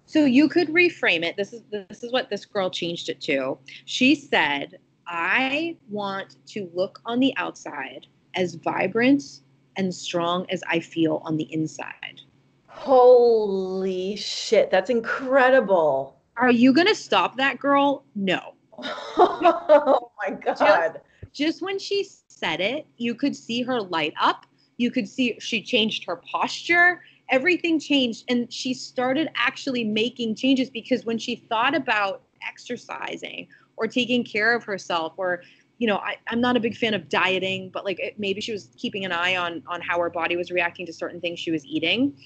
[0.06, 1.36] So you could reframe it.
[1.36, 3.58] This is this is what this girl changed it to.
[3.84, 9.40] She said, "I want to look on the outside as vibrant
[9.76, 12.22] and strong as I feel on the inside."
[12.66, 16.20] Holy shit, that's incredible.
[16.36, 18.04] Are you going to stop that girl?
[18.14, 18.54] No.
[18.78, 21.00] oh my god.
[21.32, 24.46] Just when she said it, you could see her light up.
[24.76, 27.02] You could see she changed her posture.
[27.30, 28.24] Everything changed.
[28.28, 34.54] And she started actually making changes because when she thought about exercising or taking care
[34.54, 35.42] of herself, or,
[35.78, 38.52] you know, I, I'm not a big fan of dieting, but like it, maybe she
[38.52, 41.50] was keeping an eye on on how her body was reacting to certain things she
[41.50, 42.16] was eating.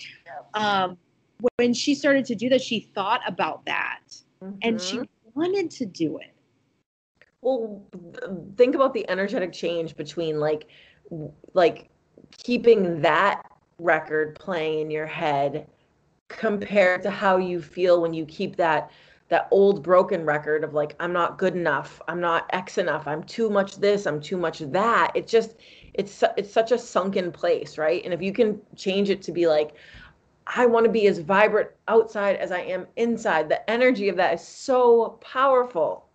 [0.54, 0.96] Um,
[1.56, 4.00] when she started to do that, she thought about that
[4.62, 5.08] and she Mhm.
[5.34, 6.34] wanted to do it.
[7.40, 7.86] Well,
[8.56, 10.68] think about the energetic change between like
[11.54, 11.90] like
[12.42, 13.40] keeping that
[13.78, 15.68] record playing in your head
[16.28, 18.90] compared to how you feel when you keep that
[19.28, 23.22] that old broken record of like I'm not good enough, I'm not X enough, I'm
[23.22, 25.12] too much this, I'm too much that.
[25.14, 25.56] It just
[25.94, 28.02] it's it's such a sunken place, right?
[28.04, 29.74] And if you can change it to be like
[30.46, 34.32] I want to be as vibrant outside as I am inside, the energy of that
[34.34, 36.08] is so powerful.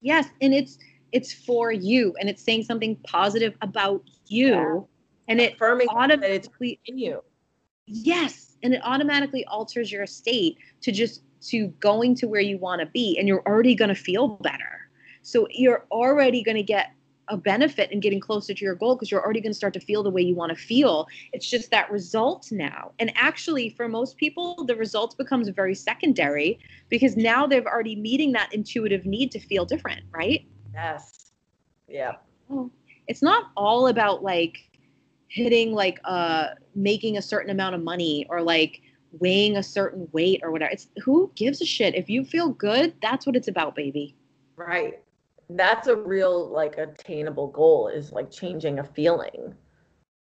[0.00, 0.78] Yes, and it's
[1.10, 4.48] it's for you and it's saying something positive about you.
[4.48, 4.80] Yeah.
[5.28, 7.22] And it affirming that it's automatically in you.
[7.86, 12.80] yes, and it automatically alters your state to just to going to where you want
[12.80, 14.88] to be and you're already going to feel better.
[15.22, 16.92] So you're already going to get
[17.28, 19.80] a benefit in getting closer to your goal because you're already going to start to
[19.80, 21.06] feel the way you want to feel.
[21.32, 22.92] It's just that result now.
[22.98, 28.32] And actually for most people the results becomes very secondary because now they're already meeting
[28.32, 30.46] that intuitive need to feel different, right?
[30.74, 31.32] Yes.
[31.88, 32.12] Yeah.
[33.08, 34.58] it's not all about like
[35.28, 38.82] hitting like uh making a certain amount of money or like
[39.18, 42.94] weighing a certain weight or whatever it's who gives a shit if you feel good
[43.02, 44.16] that's what it's about baby
[44.56, 45.00] Right.
[45.50, 49.54] That's a real like attainable goal is like changing a feeling.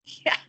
[0.05, 0.35] Yeah.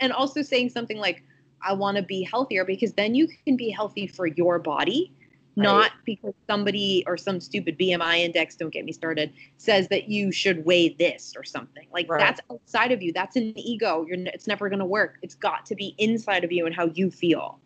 [0.00, 1.22] And also saying something like,
[1.66, 5.15] I want to be healthier because then you can be healthy for your body.
[5.56, 10.30] Not because somebody or some stupid BMI index, don't get me started, says that you
[10.30, 11.88] should weigh this or something.
[11.92, 12.20] Like right.
[12.20, 13.12] that's outside of you.
[13.12, 14.04] That's an ego.
[14.06, 15.16] You're it's never going to work.
[15.22, 17.58] It's got to be inside of you and how you feel.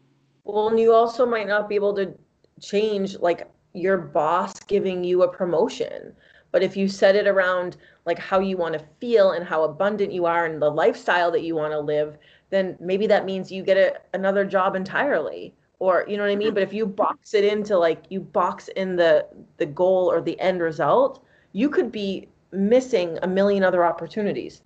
[0.44, 2.14] Well, and you also might not be able to
[2.60, 6.14] change like your boss giving you a promotion.
[6.52, 7.76] But if you set it around
[8.06, 11.42] like how you want to feel and how abundant you are and the lifestyle that
[11.42, 12.18] you want to live,
[12.50, 15.54] then maybe that means you get a, another job entirely.
[15.80, 16.54] Or you know what I mean?
[16.54, 20.38] But if you box it into like you box in the the goal or the
[20.38, 24.62] end result, you could be missing a million other opportunities.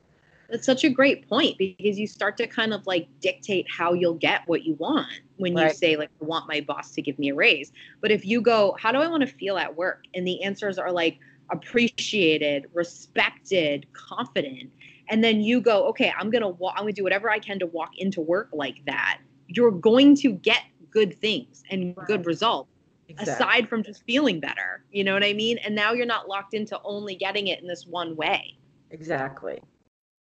[0.50, 4.14] That's such a great point because you start to kind of like dictate how you'll
[4.14, 5.68] get what you want when right.
[5.68, 7.72] you say like I want my boss to give me a raise.
[8.00, 10.04] But if you go, how do I want to feel at work?
[10.14, 11.18] And the answers are like
[11.50, 14.70] appreciated, respected, confident.
[15.08, 17.66] And then you go, okay, I'm gonna walk, I'm gonna do whatever I can to
[17.66, 19.20] walk into work like that.
[19.46, 20.62] You're going to get
[20.94, 22.06] good things and right.
[22.06, 22.70] good results.
[23.06, 23.34] Exactly.
[23.34, 25.58] Aside from just feeling better, you know what I mean?
[25.58, 28.56] And now you're not locked into only getting it in this one way.
[28.90, 29.60] Exactly.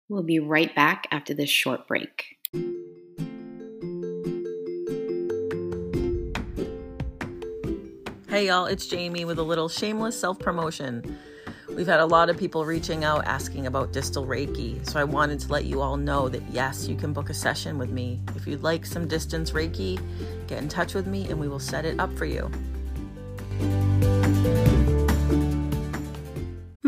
[0.07, 2.37] We'll be right back after this short break.
[8.29, 11.17] Hey, y'all, it's Jamie with a little shameless self promotion.
[11.75, 15.39] We've had a lot of people reaching out asking about distance Reiki, so I wanted
[15.39, 18.19] to let you all know that yes, you can book a session with me.
[18.35, 19.99] If you'd like some distance Reiki,
[20.47, 22.51] get in touch with me and we will set it up for you.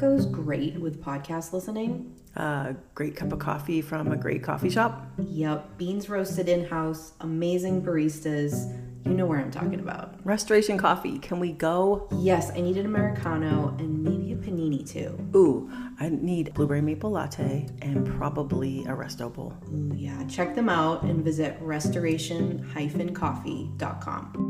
[0.00, 2.16] Goes great with podcast listening?
[2.34, 5.04] A great cup of coffee from a great coffee shop.
[5.18, 8.74] Yep, beans roasted in house, amazing baristas.
[9.04, 10.14] You know where I'm talking about.
[10.24, 11.18] Restoration coffee.
[11.18, 12.08] Can we go?
[12.18, 15.18] Yes, I need an Americano and maybe a panini too.
[15.36, 19.52] Ooh, I need blueberry maple latte and probably a resto bowl.
[19.70, 20.24] Ooh, yeah.
[20.24, 24.49] Check them out and visit restoration-coffee.com.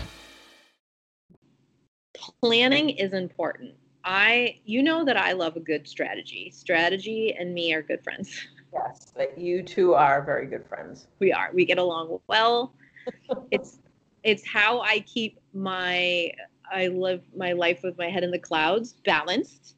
[2.41, 3.73] planning is important.
[4.03, 6.49] I, you know that I love a good strategy.
[6.49, 8.35] Strategy and me are good friends.
[8.73, 11.07] Yes, but you two are very good friends.
[11.19, 11.49] We are.
[11.53, 12.73] We get along well.
[13.51, 13.79] it's
[14.23, 16.31] it's how I keep my
[16.71, 19.75] I live my life with my head in the clouds balanced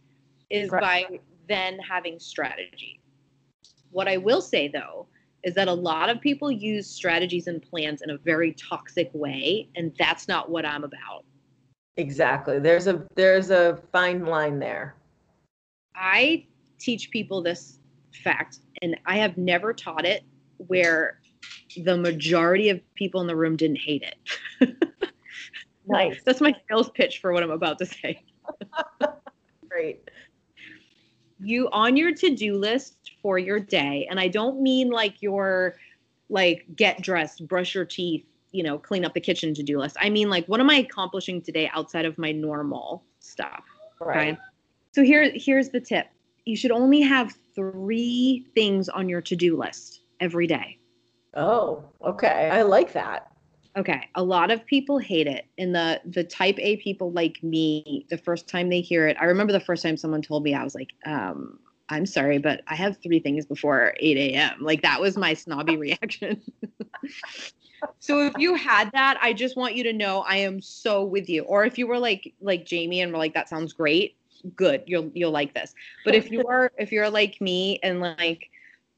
[0.51, 1.09] is right.
[1.09, 2.99] by then having strategy.
[3.89, 5.07] What I will say though
[5.43, 9.69] is that a lot of people use strategies and plans in a very toxic way
[9.75, 11.25] and that's not what I'm about.
[11.97, 12.59] Exactly.
[12.59, 14.95] There's a there's a fine line there.
[15.95, 16.45] I
[16.79, 17.79] teach people this
[18.23, 20.23] fact and I have never taught it
[20.57, 21.19] where
[21.77, 24.93] the majority of people in the room didn't hate it.
[25.87, 26.21] nice.
[26.25, 28.23] That's my sales pitch for what I'm about to say.
[29.69, 30.09] Great.
[31.39, 35.75] You on your to-do list for your day, and I don't mean like your
[36.29, 39.97] like get dressed, brush your teeth, you know, clean up the kitchen to do list.
[39.99, 43.63] I mean, like, what am I accomplishing today outside of my normal stuff?
[43.99, 44.33] Right.
[44.33, 44.39] Okay?
[44.93, 46.07] So here, here's the tip.
[46.45, 50.77] You should only have three things on your to-do list every day.
[51.33, 52.49] Oh, okay.
[52.51, 53.31] I like that.
[53.75, 54.07] Okay.
[54.13, 55.45] A lot of people hate it.
[55.57, 59.25] And the the type A people like me, the first time they hear it, I
[59.25, 61.57] remember the first time someone told me, I was like, um,
[61.89, 64.57] I'm sorry, but I have three things before 8 a.m.
[64.61, 66.41] Like that was my snobby reaction.
[67.99, 71.29] so if you had that, I just want you to know I am so with
[71.29, 71.43] you.
[71.43, 74.15] Or if you were like like Jamie and were like, that sounds great,
[74.55, 75.73] good, you'll you'll like this.
[76.05, 78.49] But if you are if you're like me and like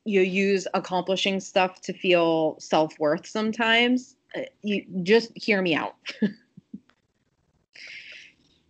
[0.05, 5.95] you use accomplishing stuff to feel self-worth sometimes uh, you just hear me out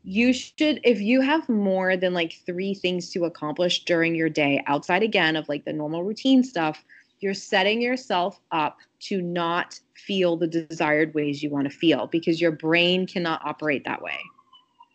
[0.03, 4.63] you should if you have more than like three things to accomplish during your day
[4.65, 6.83] outside again of like the normal routine stuff
[7.25, 12.39] you're setting yourself up to not feel the desired ways you want to feel because
[12.39, 14.19] your brain cannot operate that way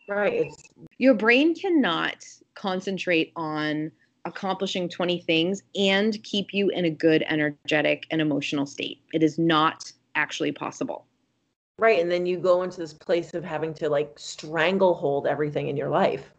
[0.08, 0.52] Right.
[0.98, 2.24] Your brain cannot
[2.54, 3.90] concentrate on
[4.24, 9.38] accomplishing 20 things and keep you in a good energetic and emotional state it is
[9.38, 11.06] not actually possible
[11.78, 12.00] right.
[12.00, 15.88] And then you go into this place of having to like stranglehold everything in your
[15.88, 16.30] life.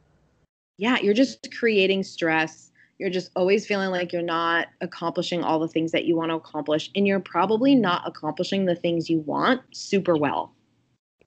[0.77, 2.70] yeah you're just creating stress
[3.02, 6.36] you're just always feeling like you're not accomplishing all the things that you want to
[6.36, 7.82] accomplish and you're probably mm-hmm.
[7.82, 10.54] not accomplishing the things you want super well.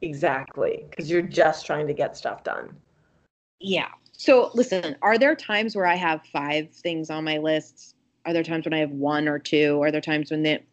[0.00, 0.86] Exactly.
[0.88, 2.76] Because you're just trying to get stuff done.
[3.58, 3.88] yeah.
[4.16, 7.96] So listen are there times where i have five things on my list?
[8.24, 9.82] Are there times when i have one or two?
[9.82, 10.64] Are there times when it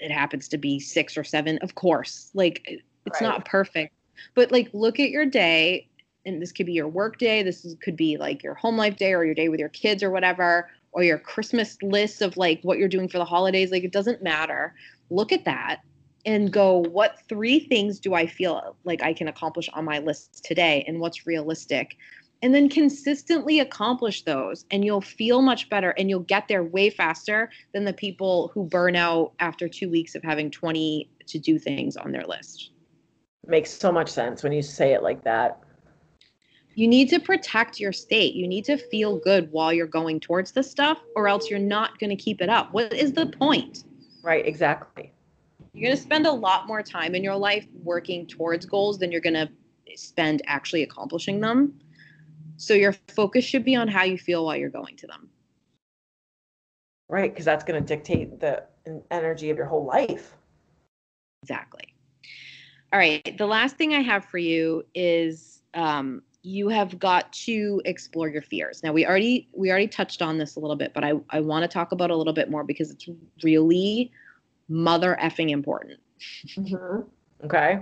[0.00, 1.56] it happens to be six or seven?
[1.62, 2.30] Of course.
[2.34, 2.60] Like
[3.06, 3.22] it's Right.
[3.22, 3.94] not perfect.
[4.34, 5.88] But like look at your day
[6.24, 8.96] and this could be your work day this is, could be like your home life
[8.96, 12.60] day or your day with your kids or whatever or your christmas list of like
[12.62, 14.74] what you're doing for the holidays like it doesn't matter.
[15.10, 15.80] Look at that
[16.24, 20.44] and go what three things do i feel like i can accomplish on my list
[20.44, 21.96] today and what's realistic?
[22.44, 26.90] And then consistently accomplish those and you'll feel much better and you'll get there way
[26.90, 31.56] faster than the people who burn out after two weeks of having 20 to do
[31.56, 32.72] things on their list.
[33.46, 35.62] Makes so much sense when you say it like that.
[36.74, 40.52] You need to protect your state you need to feel good while you're going towards
[40.52, 43.84] this stuff or else you're not going to keep it up what is the point
[44.22, 44.46] Right.
[44.46, 45.12] Exactly.
[45.72, 49.10] you're going to spend a lot more time in your life working towards goals than
[49.10, 49.48] you're going to
[49.96, 51.74] spend actually accomplishing them
[52.56, 55.28] so your focus should be on how you feel while you're going to them
[57.12, 57.30] Right.
[57.30, 58.64] Because that's going to dictate the
[59.10, 60.34] energy of your whole life.
[61.42, 61.94] Exactly.
[62.90, 63.36] All right.
[63.36, 68.42] The last thing I have for you is um, you have got to explore your
[68.42, 68.82] fears.
[68.82, 71.62] Now we already we already touched on this a little bit, but I, I want
[71.62, 73.08] to talk about a little bit more because it's
[73.42, 74.10] really
[74.68, 76.00] mother effing important.
[76.56, 77.06] Mhm.
[77.44, 77.80] Okay.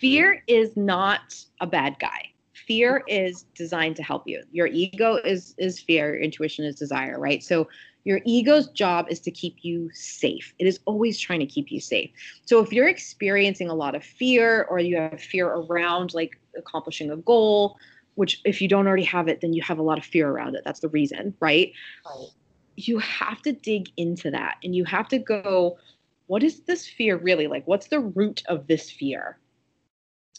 [0.00, 2.30] Fear is not a bad guy.
[2.66, 4.42] Fear is designed to help you.
[4.50, 7.42] Your ego is is fear, your intuition is desire, right?
[7.42, 7.68] So
[8.04, 10.54] your ego's job is to keep you safe.
[10.60, 12.10] It is always trying to keep you safe.
[12.44, 17.10] So if you're experiencing a lot of fear or you have fear around like accomplishing
[17.10, 17.76] a goal,
[18.14, 20.54] which if you don't already have it, then you have a lot of fear around
[20.56, 20.62] it.
[20.64, 21.72] That's the reason, right?
[22.04, 22.28] Right.
[22.76, 25.78] you have to dig into that and you have to go
[26.26, 29.38] what is this fear really like what's the root of this fear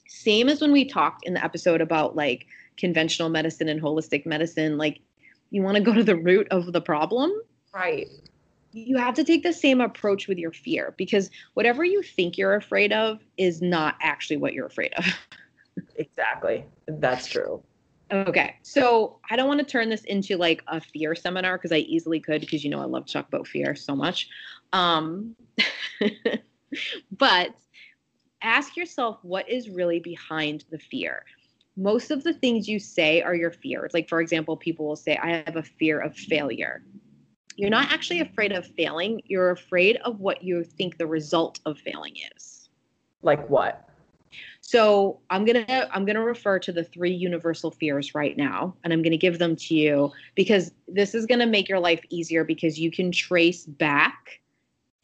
[0.08, 2.46] same as when we talked in the episode about like
[2.78, 5.00] conventional medicine and holistic medicine like
[5.50, 7.32] you want to go to the root of the problem
[7.74, 8.08] Right.
[8.72, 12.56] you have to take the same approach with your fear because whatever you think you're
[12.56, 15.06] afraid of is not actually what you're afraid of
[15.98, 16.66] Exactly.
[16.88, 17.64] That's true.
[18.12, 18.56] Okay.
[18.62, 22.20] So I don't want to turn this into like a fear seminar because I easily
[22.20, 24.30] could because you know I love to talk about fear so much.
[24.72, 25.36] Um,
[27.12, 27.54] but
[28.42, 31.24] ask yourself what is really behind the fear.
[31.76, 33.92] Most of the things you say are your fears.
[33.94, 36.84] Like, for example, people will say, I have a fear of failure.
[37.56, 41.78] You're not actually afraid of failing, you're afraid of what you think the result of
[41.80, 42.70] failing is.
[43.22, 43.87] Like what?
[44.68, 49.02] So I'm gonna I'm gonna refer to the three universal fears right now, and I'm
[49.02, 52.92] gonna give them to you because this is gonna make your life easier because you
[52.92, 54.42] can trace back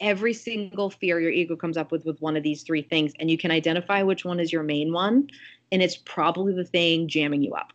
[0.01, 3.32] every single fear your ego comes up with with one of these three things, and
[3.32, 5.30] you can identify which one is your main one,
[5.72, 7.72] and it's probably the thing jamming you up.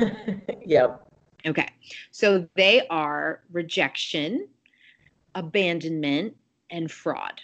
[0.64, 1.06] yep.
[1.46, 1.68] Okay,
[2.10, 4.48] so they are rejection,
[5.34, 6.36] abandonment,
[6.70, 7.42] and fraud.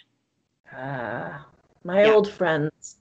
[0.73, 1.45] Ah,
[1.83, 2.15] my Yeah.
[2.15, 2.97] old friends.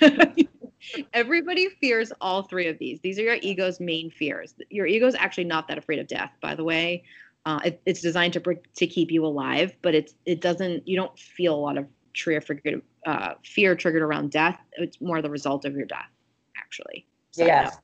[1.12, 3.00] Everybody fears all three of these.
[3.00, 4.54] These are your ego's main fears.
[4.70, 7.04] Your ego is actually not that afraid of death, by the way.
[7.44, 10.86] Uh, it, it's designed to to keep you alive, but it's it doesn't.
[10.86, 14.58] You don't feel a lot of fear triggered uh, fear triggered around death.
[14.72, 16.10] It's more the result of your death,
[16.56, 17.06] actually.
[17.30, 17.78] Side Yes.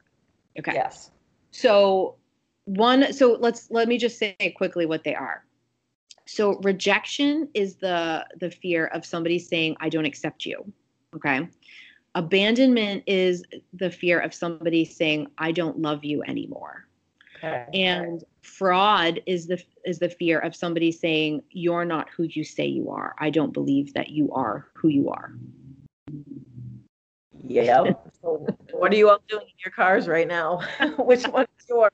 [0.59, 0.72] Okay.
[0.74, 1.11] Yes.
[1.51, 2.16] So
[2.64, 5.45] one so let's let me just say quickly what they are.
[6.26, 10.72] So rejection is the the fear of somebody saying I don't accept you.
[11.14, 11.49] Okay?
[12.14, 13.42] Abandonment is
[13.72, 16.86] the fear of somebody saying I don't love you anymore.
[17.38, 17.66] Okay.
[17.74, 22.66] And fraud is the is the fear of somebody saying you're not who you say
[22.66, 23.14] you are.
[23.18, 25.32] I don't believe that you are who you are.
[27.44, 28.12] Yep.
[28.20, 30.60] so what are you all doing in your cars right now?
[30.98, 31.90] Which one is yours?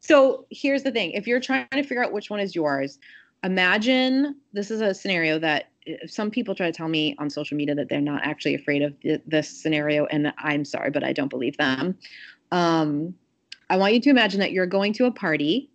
[0.00, 2.98] So here's the thing if you're trying to figure out which one is yours,
[3.44, 5.68] imagine this is a scenario that
[6.06, 8.98] some people try to tell me on social media that they're not actually afraid of
[9.00, 11.96] th- this scenario, and I'm sorry, but I don't believe them.
[12.52, 13.14] Um,
[13.70, 15.70] I want you to imagine that you're going to a party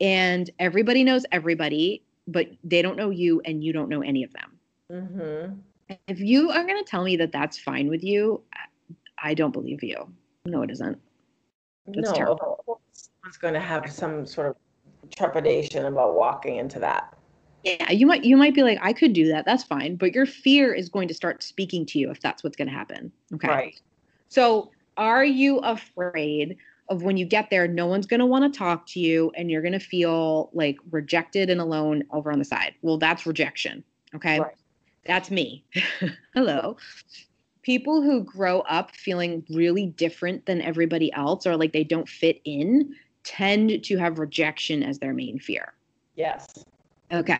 [0.00, 4.32] and everybody knows everybody, but they don't know you and you don't know any of
[4.32, 4.58] them.
[4.92, 5.96] Mm-hmm.
[6.06, 8.42] If you are going to tell me that that's fine with you,
[9.22, 10.12] I don't believe you.
[10.44, 10.98] No, it isn't.
[11.86, 12.80] That's no, terrible.
[12.92, 14.56] someone's going to have some sort of
[15.16, 17.14] trepidation about walking into that.
[17.64, 19.44] Yeah, you might you might be like, I could do that.
[19.44, 19.96] That's fine.
[19.96, 22.74] But your fear is going to start speaking to you if that's what's going to
[22.74, 23.12] happen.
[23.34, 23.48] Okay.
[23.48, 23.80] Right.
[24.28, 26.56] So, are you afraid
[26.88, 29.50] of when you get there, no one's going to want to talk to you and
[29.50, 32.74] you're going to feel like rejected and alone over on the side?
[32.82, 33.84] Well, that's rejection.
[34.14, 34.40] Okay.
[34.40, 34.54] Right.
[35.06, 35.64] That's me.
[36.34, 36.76] Hello.
[37.62, 42.40] People who grow up feeling really different than everybody else or like they don't fit
[42.44, 42.94] in
[43.24, 45.74] tend to have rejection as their main fear.
[46.14, 46.46] Yes.
[47.12, 47.38] Okay.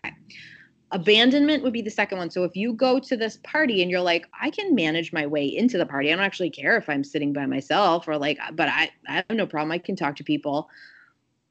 [0.90, 2.30] Abandonment would be the second one.
[2.30, 5.44] So if you go to this party and you're like, I can manage my way
[5.44, 6.10] into the party.
[6.10, 9.14] I don't actually care if I'm sitting by myself or like, uh, but I, I
[9.16, 9.70] have no problem.
[9.70, 10.70] I can talk to people.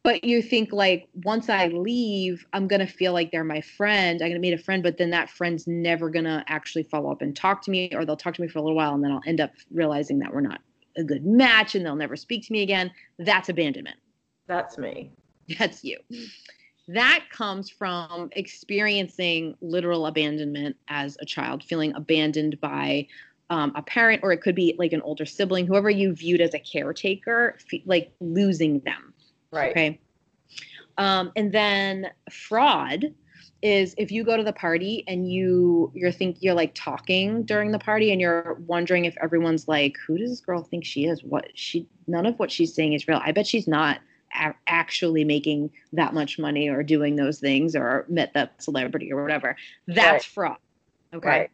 [0.04, 4.22] But you think like once I leave, I'm gonna feel like they're my friend.
[4.22, 7.36] I'm gonna meet a friend, but then that friend's never gonna actually follow up and
[7.36, 9.22] talk to me, or they'll talk to me for a little while and then I'll
[9.28, 10.62] end up realizing that we're not
[10.96, 12.90] a good match and they'll never speak to me again.
[13.20, 13.98] That's abandonment.
[14.48, 15.12] That's me.
[15.60, 15.98] That's you
[16.88, 23.08] that comes from experiencing literal abandonment as a child, feeling abandoned by
[23.50, 26.54] um, a parent, or it could be like an older sibling, whoever you viewed as
[26.54, 29.14] a caretaker, like losing them.
[29.52, 29.72] Right.
[29.72, 30.00] Okay.
[30.98, 33.14] Um, and then fraud
[33.62, 37.72] is if you go to the party and you you're think you're like talking during
[37.72, 41.24] the party and you're wondering if everyone's like who does this girl think she is
[41.24, 44.00] what she none of what she's saying is real i bet she's not
[44.34, 49.22] a- actually making that much money or doing those things or met that celebrity or
[49.22, 49.56] whatever.
[49.88, 50.24] That's Right.
[50.24, 50.58] fraud.
[51.14, 51.28] Okay.
[51.28, 51.52] Right.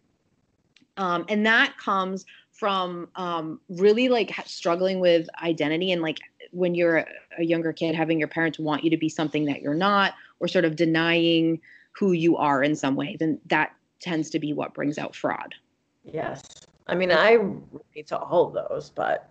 [0.97, 6.19] Um, and that comes from um, really like struggling with identity and like
[6.51, 7.05] when you're a,
[7.39, 10.47] a younger kid, having your parents want you to be something that you're not or
[10.47, 11.59] sort of denying
[11.91, 15.55] who you are in some way, then that tends to be what brings out fraud.
[16.03, 16.43] Yes.
[16.87, 19.29] I mean, I relate to all of those, but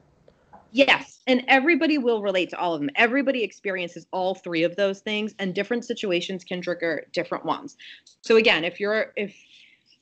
[0.73, 2.91] Yes, and everybody will relate to all of them.
[2.97, 7.77] Everybody experiences all three of those things, and different situations can trigger different ones.
[8.23, 9.37] So again, if you're if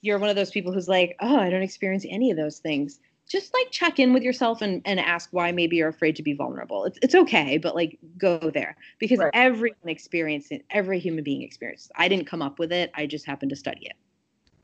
[0.03, 3.01] you're one of those people who's like, oh, I don't experience any of those things,
[3.29, 6.35] just like check in with yourself and, and ask why maybe you're afraid to be
[6.35, 6.85] vulnerable.
[6.85, 9.31] It's it's okay, but like go there because Right.
[9.33, 10.65] everyone experiences it.
[10.71, 11.91] Every human being experiences.
[11.97, 12.93] I didn't come up with it.
[12.95, 13.97] I just happened to study it.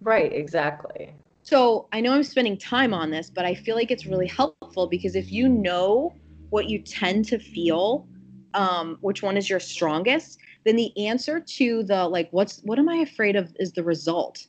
[0.00, 1.12] right, exactly.
[1.46, 4.88] So I know I'm spending time on this, but I feel like it's really helpful
[4.88, 6.12] because if you know
[6.50, 8.08] what you tend to feel,
[8.54, 12.88] um, which one is your strongest, then the answer to the like, what's what am
[12.88, 14.44] I afraid of is the result,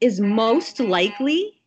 [0.00, 1.62] is most likely.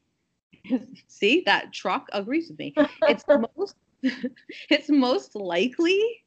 [1.07, 2.75] See that truck agrees with me.
[3.07, 3.23] It's
[3.57, 3.75] most.
[4.69, 6.22] it's most likely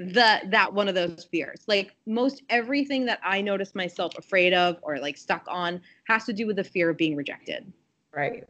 [0.00, 4.78] that that one of those fears like most everything that i notice myself afraid of
[4.82, 5.78] or like stuck on
[6.08, 7.70] has to do with the fear of being rejected
[8.14, 8.48] Right.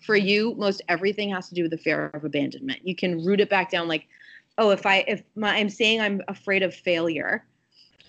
[0.00, 3.40] for you most everything has to do with the fear of abandonment you can root
[3.40, 4.08] it back down like
[4.56, 7.44] oh if i if my i'm saying i'm afraid of failure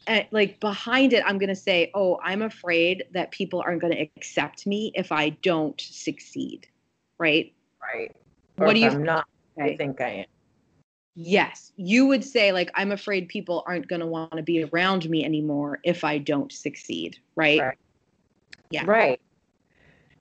[0.07, 3.93] and like behind it i'm going to say oh i'm afraid that people aren't going
[3.93, 6.67] to accept me if i don't succeed
[7.17, 7.53] right
[7.93, 8.15] Right.
[8.55, 9.27] What Or do you- I'm not.
[9.59, 10.25] I think I am.
[11.15, 15.09] Yes you would say like i'm afraid people aren't going to want to be around
[15.09, 17.77] me anymore if i don't succeed right, Right.
[18.71, 18.85] Yeah.
[18.85, 19.21] Right.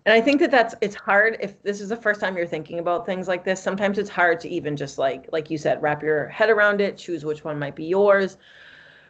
[0.07, 2.78] And I think that that's it's hard if this is the first time you're thinking
[2.78, 3.62] about things like this.
[3.62, 6.97] Sometimes it's hard to even just like like you said, wrap your head around it,
[6.97, 8.36] choose which one might be yours.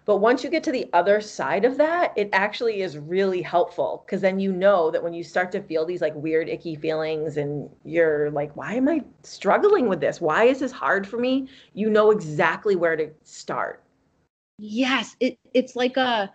[0.04, 4.02] But once you get to the other side of that, it actually is really helpful
[4.04, 7.36] because then you know that when you start to feel these like weird, icky feelings
[7.36, 10.20] and you're like, why am I struggling with this?
[10.20, 11.48] Why is this hard for me?
[11.74, 13.82] You know exactly where to start.
[14.58, 16.32] Yes, it it's like a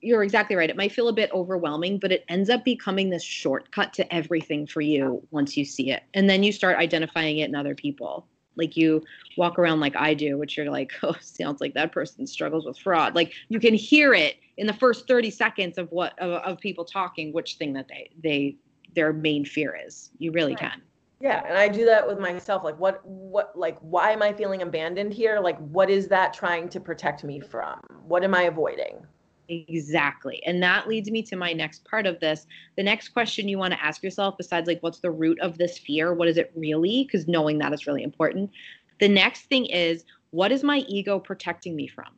[0.00, 0.70] you're exactly right.
[0.70, 4.66] It might feel a bit overwhelming, but it ends up becoming this shortcut to everything
[4.66, 6.02] for you once you see it.
[6.14, 8.26] And then you start identifying it in other people.
[8.56, 9.02] Like you
[9.36, 12.78] walk around like I do, which you're like, oh, sounds like that person struggles with
[12.78, 13.14] fraud.
[13.14, 16.84] Like you can hear it in the first 30 seconds of what of, of people
[16.84, 18.56] talking, which thing that they they
[18.94, 20.10] their main fear is.
[20.18, 20.60] You really Right.
[20.60, 20.82] can.
[21.20, 22.64] Yeah, and I do that with myself.
[22.64, 25.38] Like, what, what, like, why am I feeling abandoned here?
[25.38, 27.78] Like, what is that trying to protect me from?
[28.08, 29.06] What am I avoiding?
[29.52, 30.42] Exactly.
[30.46, 32.46] And that leads me to my next part of this.
[32.76, 35.76] The next question you want to ask yourself, besides like, what's the root of this
[35.76, 36.14] fear?
[36.14, 37.04] What is it really?
[37.04, 38.50] Because knowing that is really important.
[38.98, 42.08] The next thing is, what is my ego protecting me from?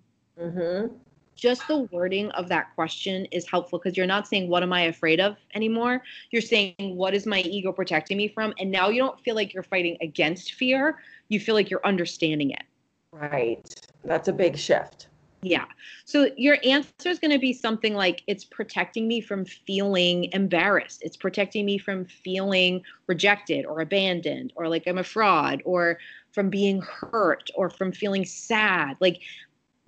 [0.40, 0.94] Mm-hmm.
[1.34, 4.82] Just the wording of that question is helpful because you're not saying, What am I
[4.82, 6.04] afraid of anymore?
[6.30, 8.54] You're saying, What is my ego protecting me from?
[8.60, 11.00] And now you don't feel like you're fighting against fear.
[11.30, 12.62] You feel like you're understanding it.
[13.10, 13.68] Right.
[14.04, 15.08] That's a big shift.
[15.44, 15.66] Yeah.
[16.06, 21.02] So your answer is going to be something like it's protecting me from feeling embarrassed.
[21.02, 25.98] It's protecting me from feeling rejected or abandoned or like I'm a fraud or
[26.32, 28.96] from being hurt or from feeling sad.
[29.00, 29.20] Like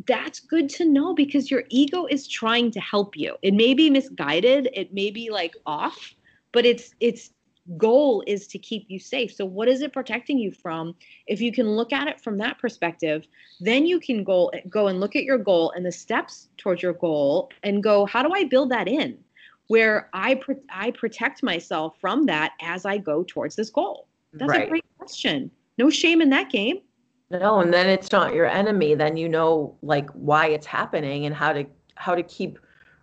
[0.06, 3.36] that's good to know because your ego is trying to help you.
[3.40, 6.14] It may be misguided, it may be like off,
[6.52, 7.30] but it's it's
[7.76, 9.34] goal is to keep you safe.
[9.34, 10.94] So what is it protecting you from?
[11.26, 13.26] If you can look at it from that perspective,
[13.60, 16.92] then you can go go and look at your goal and the steps towards your
[16.94, 19.18] goal and go, how do I build that in?
[19.68, 20.40] Where I
[20.70, 24.06] I protect myself from that as I go towards this goal.
[24.32, 24.66] That's right.
[24.66, 25.50] a great question.
[25.78, 26.80] No shame in that game.
[27.30, 28.94] No, and then it's not your enemy.
[28.94, 32.58] Then you know like why it's happening and how to how to keep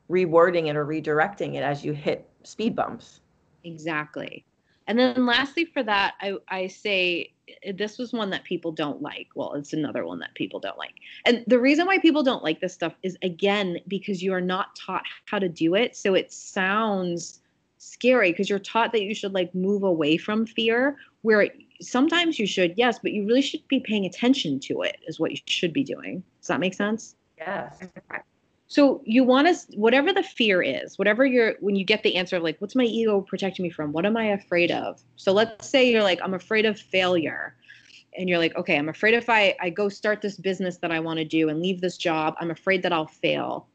[0.09, 3.20] rewording it or redirecting it as you hit speed bumps.
[3.64, 4.45] Exactly.
[4.88, 9.01] And then lastly for that, I, I say eh, this was one that people don't
[9.01, 9.27] like.
[9.36, 10.95] Well, it's another one that people don't like.
[11.25, 14.75] And the reason why people don't like this stuff is again because you are not
[14.75, 15.95] taught how to do it.
[15.95, 17.41] So it sounds
[17.77, 21.49] scary because you're taught that you should like move away from fear where
[21.81, 25.31] sometimes you should, yes, but you really should be paying attention to it is what
[25.31, 26.23] you should be doing.
[26.39, 27.15] Does that make sense?
[27.38, 27.79] Yes.
[28.74, 32.38] So you want to whatever the fear is, whatever you're when you get the answer
[32.38, 33.91] of like, what's my ego protecting me from?
[33.91, 34.99] What am I afraid of?
[35.15, 37.55] So let's say you're like, I'm afraid of failure.
[38.17, 40.99] And you're like, okay, I'm afraid if I, I go start this business that I
[41.01, 43.67] want to do and leave this job, I'm afraid that I'll fail.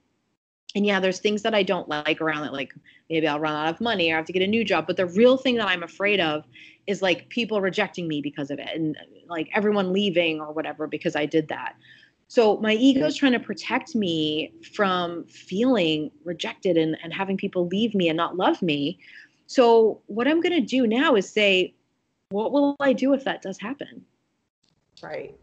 [0.75, 2.75] And yeah, there's things that I don't like around it, like
[3.09, 4.89] maybe I'll run out of money or I have to get a new job.
[4.89, 6.45] But the real thing that I'm afraid of
[6.89, 8.97] is like people rejecting me because of it and
[9.29, 11.77] like everyone leaving or whatever because I did that.
[12.29, 17.67] So my ego is trying to protect me from feeling rejected and, and having people
[17.67, 18.99] leave me and not love me.
[19.47, 21.75] So what I'm going to do now is say,
[22.29, 24.05] what will I do if that does happen?
[25.03, 25.35] Right.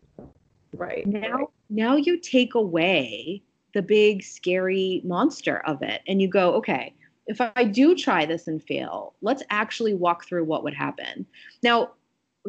[0.75, 1.07] Right.
[1.07, 1.47] Now, right.
[1.71, 3.41] now you take away
[3.73, 6.93] the big scary monster of it and you go, okay,
[7.27, 11.25] if I do try this and fail, let's actually walk through what would happen.
[11.63, 11.93] Now,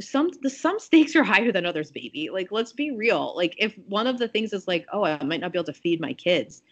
[0.01, 2.29] some the some stakes are higher than others baby.
[2.31, 3.35] Like let's be real.
[3.37, 5.73] Like if one of the things is like oh i might not be able to
[5.73, 6.63] feed my kids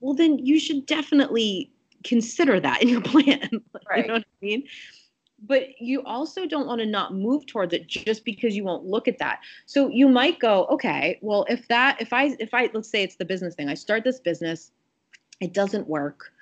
[0.00, 1.70] well then you should definitely
[2.04, 3.48] consider that in your plan.
[3.88, 4.02] Right.
[4.02, 4.64] you know what i mean?
[5.42, 9.08] But you also don't want to not move towards it just because you won't look
[9.08, 9.40] at that.
[9.66, 13.16] So you might go okay well if that if i if i let's say it's
[13.16, 13.68] the business thing.
[13.68, 14.72] I start this business.
[15.40, 16.32] It doesn't work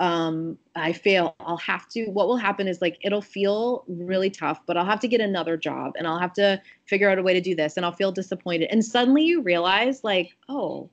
[0.00, 4.60] um i fail i'll have to what will happen is like it'll feel really tough
[4.66, 7.32] but i'll have to get another job and i'll have to figure out a way
[7.32, 10.90] to do this and i'll feel disappointed and suddenly you realize like oh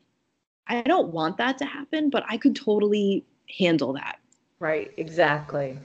[0.68, 3.26] i don't want that to happen but i could totally
[3.58, 4.20] handle that.
[4.60, 5.78] Right exactly.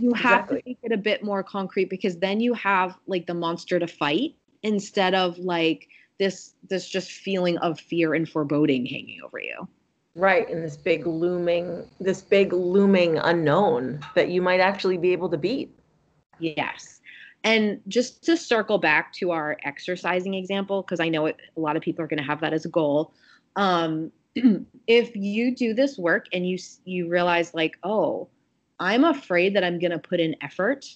[0.00, 0.62] You have exactly.
[0.62, 3.86] to make it a bit more concrete because then you have like the monster to
[3.86, 9.68] fight instead of like this this just feeling of fear and foreboding hanging over you
[10.16, 15.28] Right, and this big looming, this big looming unknown that you might actually be able
[15.30, 15.76] to beat.
[16.38, 17.00] Yes.
[17.42, 21.76] And just to circle back to our exercising example, because I know it, a lot
[21.76, 23.12] of people are going to have that as a goal.
[23.56, 24.12] Um,
[24.86, 28.28] if you do this work and you you realize like, oh,
[28.80, 30.86] I'm afraid that I'm going to put in effort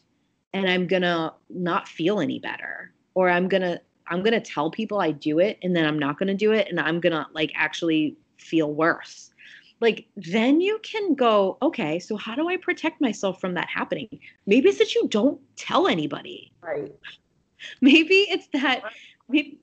[0.53, 4.41] and I'm going to not feel any better, or I'm going to I'm going to
[4.41, 6.99] tell people I do it and then I'm not going to do it and I'm
[7.01, 9.30] going to like actually feel worse.
[9.80, 14.09] Like then you can go okay so how do i protect myself from that happening?
[14.47, 16.53] Maybe it's that you don't tell anybody.
[16.61, 16.95] Right.
[17.80, 18.82] Maybe it's that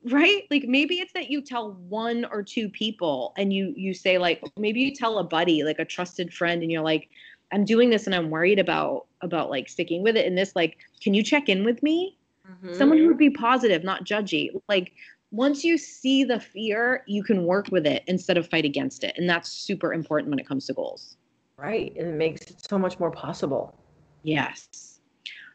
[0.04, 0.46] right.
[0.50, 4.42] like maybe it's that you tell one or two people and you you say like
[4.56, 7.08] maybe you tell a buddy like a trusted friend and you're like
[7.52, 10.76] i'm doing this and i'm worried about about like sticking with it and this like
[11.02, 12.16] can you check in with me?
[12.48, 12.74] Mm-hmm.
[12.74, 14.50] someone who would be positive not judgy.
[14.68, 14.92] Like
[15.30, 19.14] once you see the fear, you can work with it instead of fight against it.
[19.16, 21.16] And that's super important when it comes to goals.
[21.56, 21.94] Right.
[21.96, 23.78] And it makes it so much more possible.
[24.22, 25.00] Yes.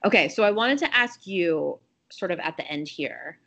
[0.06, 0.28] Okay.
[0.28, 1.80] So I wanted to ask you,
[2.12, 3.40] sort of at the end here,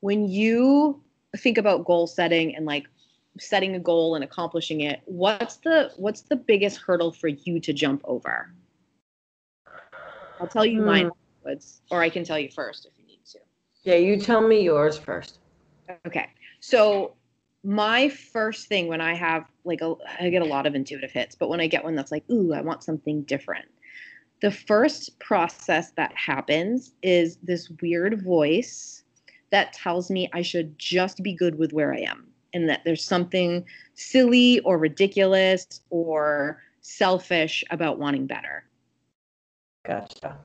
[0.00, 1.02] when you
[1.36, 2.86] think about goal setting and like
[3.38, 7.72] setting a goal and accomplishing it, what's the what's the biggest hurdle for you to
[7.72, 8.52] jump over?
[10.40, 11.10] I'll tell you mine,
[11.44, 11.52] hmm.
[11.90, 13.38] or I can tell you first if you need to.
[13.82, 15.38] Yeah, you tell me yours first.
[16.06, 16.30] Okay.
[16.60, 17.14] So
[17.64, 21.34] my first thing when I have like a, I get a lot of intuitive hits,
[21.34, 23.66] but when I get one that's like, ooh, I want something different.
[24.42, 29.02] The first process that happens is this weird voice
[29.50, 33.04] that tells me I should just be good with where I am and that there's
[33.04, 33.64] something
[33.94, 38.64] silly or ridiculous or selfish about wanting better.
[39.84, 40.38] Gotcha.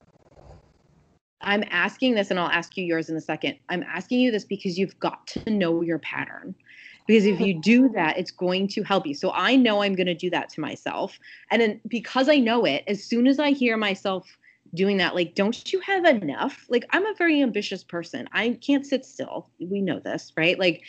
[1.44, 3.58] I'm asking this, and I'll ask you yours in a second.
[3.70, 6.56] I'm asking you this because you've got to know your pattern.
[7.08, 9.16] Because if you do that, it's going to help you.
[9.16, 11.20] So I know I'm going to do that to myself.
[11.50, 14.38] And then because I know it, as soon as I hear myself
[14.76, 16.66] doing that, like, don't you have enough?
[16.70, 18.30] Like, I'm a very ambitious person.
[18.32, 19.50] I can't sit still.
[19.60, 20.58] We know this, right?
[20.58, 20.84] Like,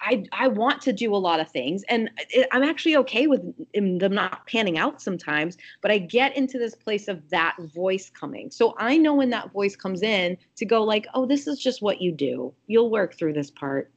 [0.00, 3.42] I I want to do a lot of things, and it, I'm actually okay with
[3.74, 5.56] them not panning out sometimes.
[5.80, 9.52] But I get into this place of that voice coming, so I know when that
[9.52, 12.52] voice comes in to go like, oh, this is just what you do.
[12.66, 13.90] You'll work through this part.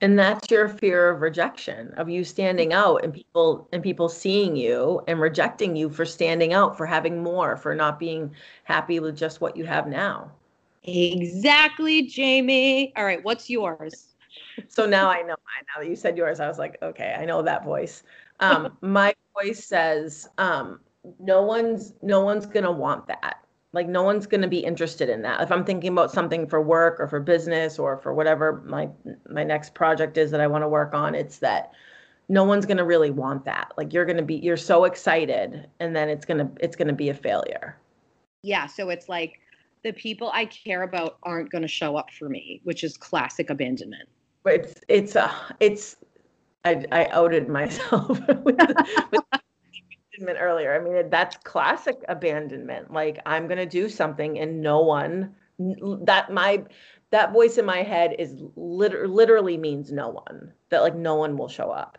[0.00, 4.54] And that's your fear of rejection, of you standing out and people and people seeing
[4.54, 8.32] you and rejecting you for standing out, for having more, for not being
[8.64, 10.30] happy with just what you have now.
[10.84, 12.92] Exactly, Jamie.
[12.96, 14.14] All right, what's yours?
[14.68, 15.36] So now I know.
[15.74, 18.02] Now that you said yours, I was like, okay, I know that voice.
[18.40, 20.80] Um, my voice says, um,
[21.18, 23.44] no one's no one's gonna want that.
[23.72, 25.40] Like no one's gonna be interested in that.
[25.40, 28.88] If I'm thinking about something for work or for business or for whatever my
[29.28, 31.72] my next project is that I want to work on, it's that
[32.28, 33.72] no one's gonna really want that.
[33.76, 37.14] Like you're gonna be you're so excited, and then it's gonna it's gonna be a
[37.14, 37.76] failure.
[38.42, 38.66] Yeah.
[38.66, 39.40] So it's like
[39.84, 43.50] the people I care about aren't going to show up for me, which is classic
[43.50, 44.08] abandonment
[44.44, 45.30] it's it's a
[45.60, 45.96] it's
[46.64, 48.58] I, I outed myself with,
[49.10, 49.22] with
[50.12, 50.74] abandonment earlier.
[50.74, 52.92] I mean, that's classic abandonment.
[52.92, 56.64] Like I'm gonna do something and no one that my
[57.10, 60.52] that voice in my head is liter- literally means no one.
[60.70, 61.98] That like no one will show up.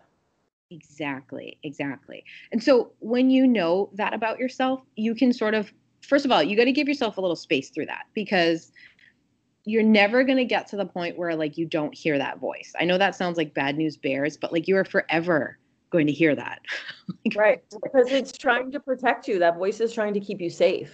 [0.72, 2.24] Exactly, exactly.
[2.52, 6.42] And so when you know that about yourself, you can sort of first of all,
[6.44, 8.72] you got to give yourself a little space through that because
[9.66, 12.74] you're never going to get to the point where like you don't hear that voice.
[12.80, 15.58] I know that sounds like bad news bears, but like you are forever
[15.90, 16.62] going to hear that.
[17.26, 17.64] like, right.
[17.84, 19.40] Because it's trying to protect you.
[19.40, 20.92] That voice is trying to keep you safe.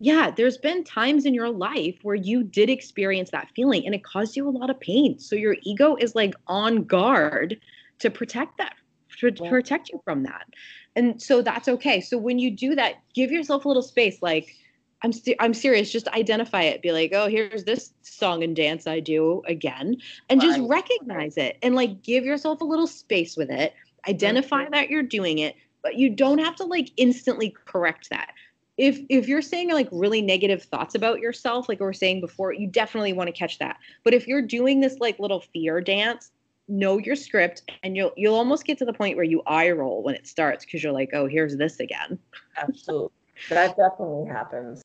[0.00, 4.04] Yeah, there's been times in your life where you did experience that feeling and it
[4.04, 5.18] caused you a lot of pain.
[5.18, 7.58] So your ego is like on guard
[7.98, 8.74] to protect that,
[9.18, 9.50] to yeah.
[9.50, 10.46] protect you from that.
[10.94, 12.00] And so that's okay.
[12.00, 14.54] So when you do that, give yourself a little space like
[15.02, 15.92] I'm I'm serious.
[15.92, 16.82] Just identify it.
[16.82, 19.96] Be like, oh, here's this song and dance I do again,
[20.28, 20.48] and right.
[20.48, 23.74] just recognize it and like give yourself a little space with it.
[24.08, 24.72] Identify mm-hmm.
[24.72, 28.32] that you're doing it, but you don't have to like instantly correct that.
[28.76, 32.52] If if you're saying like really negative thoughts about yourself, like we were saying before,
[32.52, 33.76] you definitely want to catch that.
[34.02, 36.32] But if you're doing this like little fear dance,
[36.66, 40.02] know your script, and you'll you'll almost get to the point where you eye roll
[40.02, 42.18] when it starts because you're like, oh, here's this again.
[42.56, 43.10] Absolutely.
[43.48, 44.84] That definitely happens.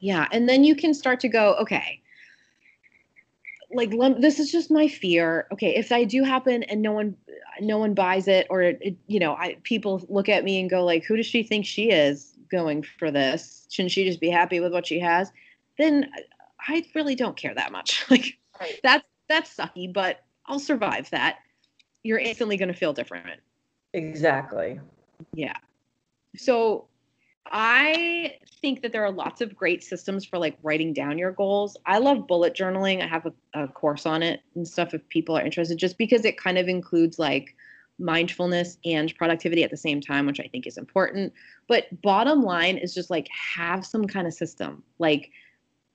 [0.00, 0.28] Yeah.
[0.32, 2.00] And then you can start to go, okay,
[3.70, 3.90] like
[4.20, 5.46] this is just my fear.
[5.52, 7.16] Okay, if I do happen and no one
[7.60, 10.84] no one buys it or it, you know, I people look at me and go
[10.84, 13.66] like, who does she think she is going for this?
[13.70, 15.32] Shouldn't she just be happy with what she has?
[15.78, 16.10] Then
[16.68, 18.04] I really don't care that much.
[18.10, 18.80] Like right.
[18.82, 21.38] that's that's sucky, but I'll survive that.
[22.04, 23.40] You're instantly going to feel different.
[23.92, 24.78] Exactly.
[25.34, 25.56] Yeah.
[26.36, 26.86] So
[27.52, 31.76] I think that there are lots of great systems for like writing down your goals.
[31.86, 33.02] I love bullet journaling.
[33.02, 36.24] I have a, a, course on it and stuff if people are interested, just because
[36.24, 37.54] it kind of includes like
[37.98, 41.32] mindfulness and productivity at the same time, which I think is important.
[41.68, 44.82] But bottom line is just like have some kind of system.
[44.98, 45.30] Like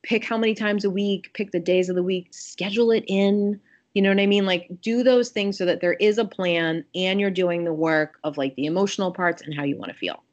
[0.03, 3.59] pick how many times a week, pick the days of the week, schedule it in.
[3.93, 4.45] You know what I mean?
[4.45, 8.17] Like do those things so that there is a plan and you're doing the work
[8.23, 10.23] of like the emotional parts and how you want to feel.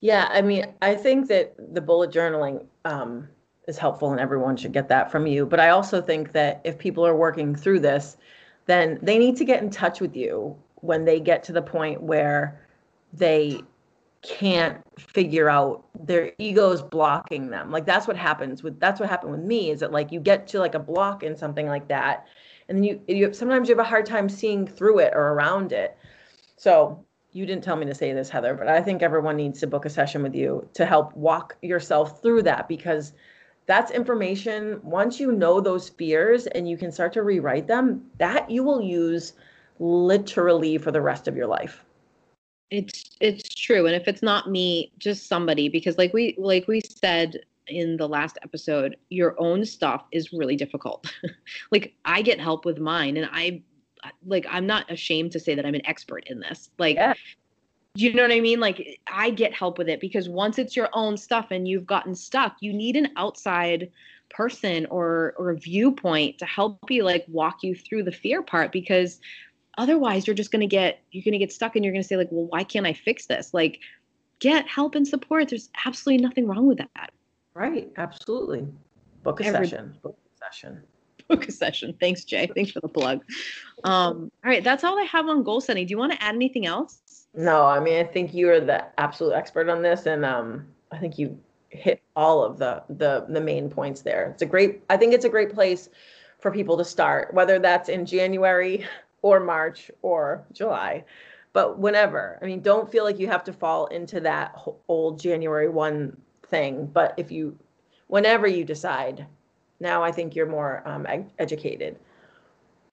[0.00, 3.28] Yeah, I mean, I think that the bullet journaling um,
[3.66, 5.44] is helpful and everyone should get that from you.
[5.44, 8.16] But I also think that if people are working through this,
[8.66, 12.00] then they need to get in touch with you when they get to the point
[12.02, 12.64] where
[13.12, 13.60] they
[14.22, 17.70] can't figure out their ego's blocking them.
[17.70, 20.46] Like that's what happens with that's what happened with me is that like you get
[20.48, 22.26] to like a block in something like that
[22.68, 25.72] and then you you sometimes you have a hard time seeing through it or around
[25.72, 25.96] it.
[26.56, 29.66] So you didn't tell me to say this, Heather, but I think everyone needs to
[29.66, 33.12] book a session with you to help walk yourself through that because
[33.66, 34.80] that's information.
[34.82, 38.80] Once you know those fears and you can start to rewrite them, that you will
[38.80, 39.34] use
[39.78, 41.84] literally for the rest of your life.
[42.70, 46.80] It's it's true, and if it's not me, just somebody because like we like we
[46.80, 51.12] said in the last episode, your own stuff is really difficult.
[51.70, 53.62] like I get help with mine, and I
[54.26, 56.70] like I'm not ashamed to say that I'm an expert in this.
[56.78, 57.14] Like yeah.
[57.94, 58.60] you know what I mean?
[58.60, 62.14] Like I get help with it because once it's your own stuff and you've gotten
[62.14, 63.90] stuck, you need an outside
[64.30, 68.72] person or or a viewpoint to help you like walk you through the fear part
[68.72, 69.20] because
[69.78, 72.06] otherwise you're just going to get you're going to get stuck and you're going to
[72.06, 73.78] say like well why can't i fix this like
[74.38, 77.10] get help and support there's absolutely nothing wrong with that
[77.58, 77.90] Right.
[77.96, 78.68] Absolutely.
[79.24, 79.96] Book a Every- session.
[80.00, 80.80] Book a session.
[81.30, 83.22] A session thanks jay thanks for the plug
[83.84, 86.34] um all right that's all i have on goal setting do you want to add
[86.34, 87.00] anything else
[87.34, 90.98] No, I mean, I think you are the absolute expert on this, and um, I
[90.98, 94.30] think you hit all of the the the main points there.
[94.30, 94.82] It's a great.
[94.88, 95.90] I think it's a great place
[96.40, 98.86] for people to start, whether that's in January
[99.22, 101.04] or March or July,
[101.52, 102.38] but whenever.
[102.42, 104.56] I mean, don't feel like you have to fall into that
[104.88, 106.16] old January one
[106.48, 106.86] thing.
[106.86, 107.58] But if you,
[108.06, 109.26] whenever you decide,
[109.80, 111.98] now I think you're more um, ed- educated.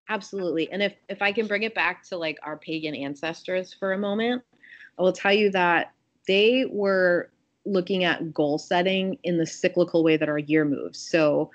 [0.09, 0.71] Absolutely.
[0.71, 3.97] And if if I can bring it back to like our pagan ancestors for a
[3.97, 4.43] moment,
[4.99, 5.93] I will tell you that
[6.27, 7.31] they were
[7.65, 10.99] looking at goal setting in the cyclical way that our year moves.
[10.99, 11.49] So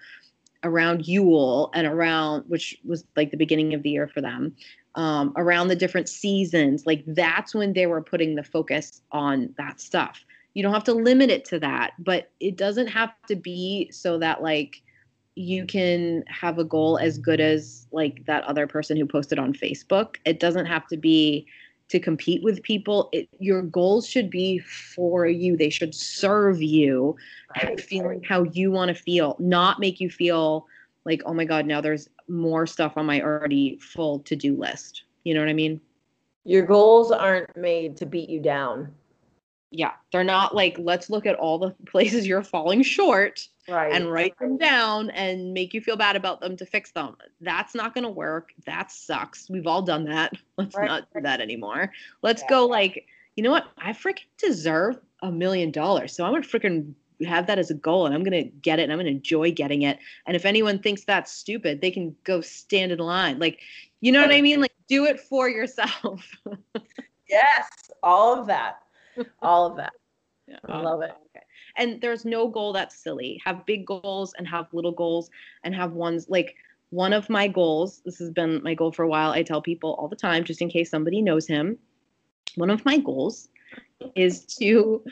[0.65, 4.55] around Yule and around which was like the beginning of the year for them,
[4.97, 9.81] um, around the different seasons, like that's when they were putting the focus on that
[9.81, 10.25] stuff.
[10.55, 14.19] You don't have to limit it to that, but it doesn't have to be so
[14.19, 14.83] that like
[15.41, 19.53] you can have a goal as good as like that other person who posted on
[19.53, 20.17] Facebook.
[20.25, 21.47] It doesn't have to be
[21.89, 23.09] to compete with people.
[23.13, 25.57] It, your goals should be for you.
[25.57, 27.17] They should serve you,
[27.57, 30.67] Right, feeling how you want to feel, not make you feel
[31.05, 35.03] like, oh my God, now there's more stuff on my already full to do list.
[35.25, 35.81] You know what I mean?
[36.45, 38.95] Your goals aren't made to beat you down.
[39.71, 39.93] Yeah.
[40.13, 43.93] They're not like, let's look at all the places you're falling short Right.
[43.93, 47.17] and write them down and make you feel bad about them to fix them.
[47.41, 48.51] That's not going to work.
[48.67, 49.49] That sucks.
[49.49, 50.33] We've all done that.
[50.57, 50.89] Let's Right.
[50.89, 51.93] not do that anymore.
[52.23, 52.49] Let's Yeah.
[52.49, 53.07] go like,
[53.37, 53.69] you know what?
[53.79, 56.13] I freaking deserve a million dollars.
[56.15, 56.95] So I'm going to freaking
[57.27, 59.13] have that as a goal and I'm going to get it and I'm going to
[59.13, 59.99] enjoy getting it.
[60.27, 63.39] And if anyone thinks that's stupid, they can go stand in line.
[63.39, 63.61] Like,
[64.01, 64.61] you know what I mean?
[64.61, 66.27] Like do it for yourself.
[67.29, 67.69] Yes,
[68.03, 68.81] all of that.
[69.43, 69.93] All of that.
[70.47, 70.59] Yeah.
[70.65, 71.13] I love it.
[71.37, 71.45] Okay.
[71.77, 73.41] And there's no goal that's silly.
[73.45, 75.31] Have big goals and have little goals
[75.63, 76.57] and have ones like
[76.91, 78.03] one of my goals.
[78.05, 79.31] This has been my goal for a while.
[79.31, 81.79] I tell people all the time, just in case somebody knows him.
[82.57, 83.49] One of my goals
[84.17, 85.05] is to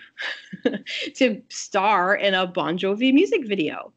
[1.15, 3.93] to star in a Bon Jovi music video.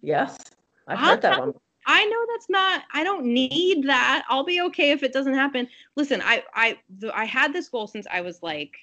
[0.00, 0.38] Yes.
[0.88, 1.54] I've heard that one.
[1.86, 2.82] I know that's not.
[2.92, 4.24] I don't need that.
[4.28, 5.68] I'll be okay if it doesn't happen.
[5.94, 6.78] Listen, I I
[7.14, 8.74] I had this goal since I was like,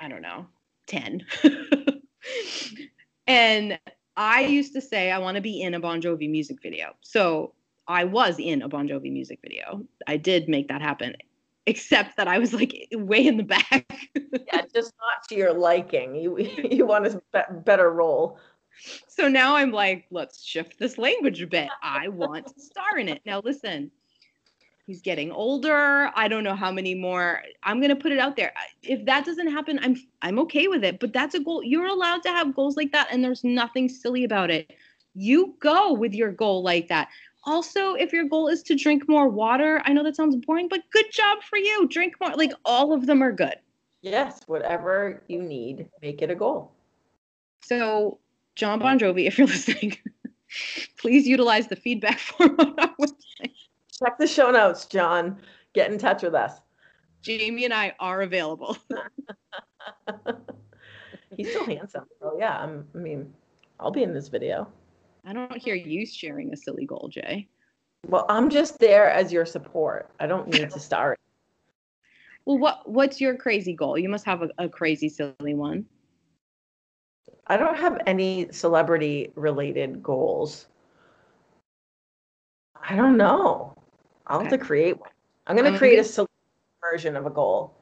[0.00, 0.46] I don't know,
[0.86, 1.24] ten,
[3.26, 3.78] and
[4.16, 6.94] I used to say I want to be in a Bon Jovi music video.
[7.00, 7.54] So
[7.88, 9.82] I was in a Bon Jovi music video.
[10.06, 11.16] I did make that happen,
[11.66, 14.10] except that I was like way in the back.
[14.14, 16.14] Yeah, just not to your liking.
[16.14, 16.38] You
[16.70, 18.38] you want a better role.
[19.06, 21.68] So now I'm like, let's shift this language a bit.
[21.82, 23.20] I want to star in it.
[23.24, 23.90] Now listen,
[24.86, 26.10] he's getting older.
[26.14, 27.42] I don't know how many more.
[27.62, 28.52] I'm gonna put it out there.
[28.82, 31.00] If that doesn't happen, I'm I'm okay with it.
[31.00, 31.62] But that's a goal.
[31.62, 34.72] You're allowed to have goals like that, and there's nothing silly about it.
[35.14, 37.08] You go with your goal like that.
[37.44, 40.80] Also, if your goal is to drink more water, I know that sounds boring, but
[40.92, 41.88] good job for you.
[41.88, 42.34] Drink more.
[42.34, 43.56] Like all of them are good.
[44.00, 46.72] Yes, whatever you need, make it a goal.
[47.62, 48.18] So,
[48.54, 49.96] John Bon Jovi, if you're listening,
[50.98, 53.54] please utilize the feedback form on our website.
[53.98, 55.38] Check the show notes, John.
[55.74, 56.60] Get in touch with us.
[57.22, 58.76] Jamie and I are available.
[61.36, 62.04] He's still handsome.
[62.20, 63.32] So yeah, I'm, I mean,
[63.80, 64.68] I'll be in this video.
[65.24, 67.48] I don't hear you sharing a silly goal, Jay.
[68.08, 70.10] Well, I'm just there as your support.
[70.18, 71.18] I don't need to start.
[72.44, 73.96] Well, what what's your crazy goal?
[73.96, 75.86] You must have a, a crazy silly one.
[77.46, 80.66] I don't have any celebrity related goals.
[82.88, 83.74] I don't know.
[84.26, 85.10] I'll have to create one.
[85.46, 86.32] I'm going Um, to create a celebrity
[86.80, 87.74] version of a goal.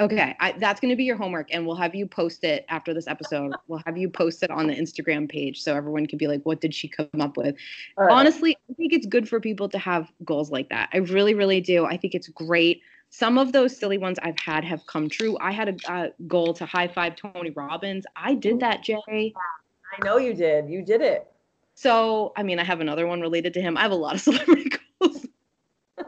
[0.00, 2.94] Okay, I, that's going to be your homework, and we'll have you post it after
[2.94, 3.52] this episode.
[3.66, 6.60] We'll have you post it on the Instagram page so everyone can be like, "What
[6.60, 7.56] did she come up with?"
[7.96, 8.10] Right.
[8.10, 11.60] honestly i think it's good for people to have goals like that i really really
[11.60, 12.80] do i think it's great
[13.10, 16.52] some of those silly ones i've had have come true i had a, a goal
[16.54, 19.32] to high five tony robbins i did that jay
[19.98, 20.68] I know you did.
[20.68, 21.26] You did it.
[21.74, 24.20] so i mean i have another one related to him i have a lot of
[24.28, 25.26] celebrity goals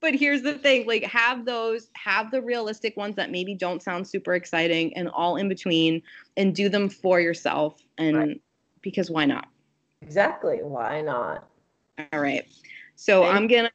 [0.00, 4.06] but here's the thing like have those have the realistic ones that maybe don't sound
[4.06, 6.02] super exciting and all in between
[6.36, 8.40] and do them for yourself and Right.
[8.82, 9.46] because why not
[10.02, 10.58] Exactly.
[10.64, 11.48] Why not?
[12.12, 12.44] All right.
[12.96, 13.70] So Thank I'm gonna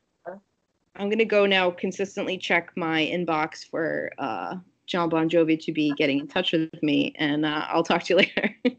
[0.99, 4.55] I'm gonna go now consistently check my inbox for uh
[4.87, 8.13] John Bon Jovi to be getting in touch with me and uh, I'll talk to
[8.13, 8.17] you
[8.75, 8.77] later.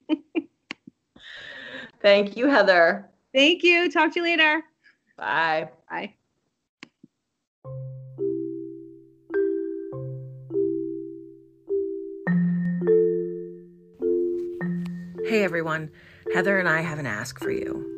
[2.01, 3.09] Thank you, Heather.
[3.35, 3.91] Thank you.
[3.91, 4.63] Talk to you later.
[5.17, 5.69] Bye.
[5.91, 6.15] Bye.
[15.27, 15.91] Hey everyone,
[16.33, 17.98] Heather and I have an ask for you.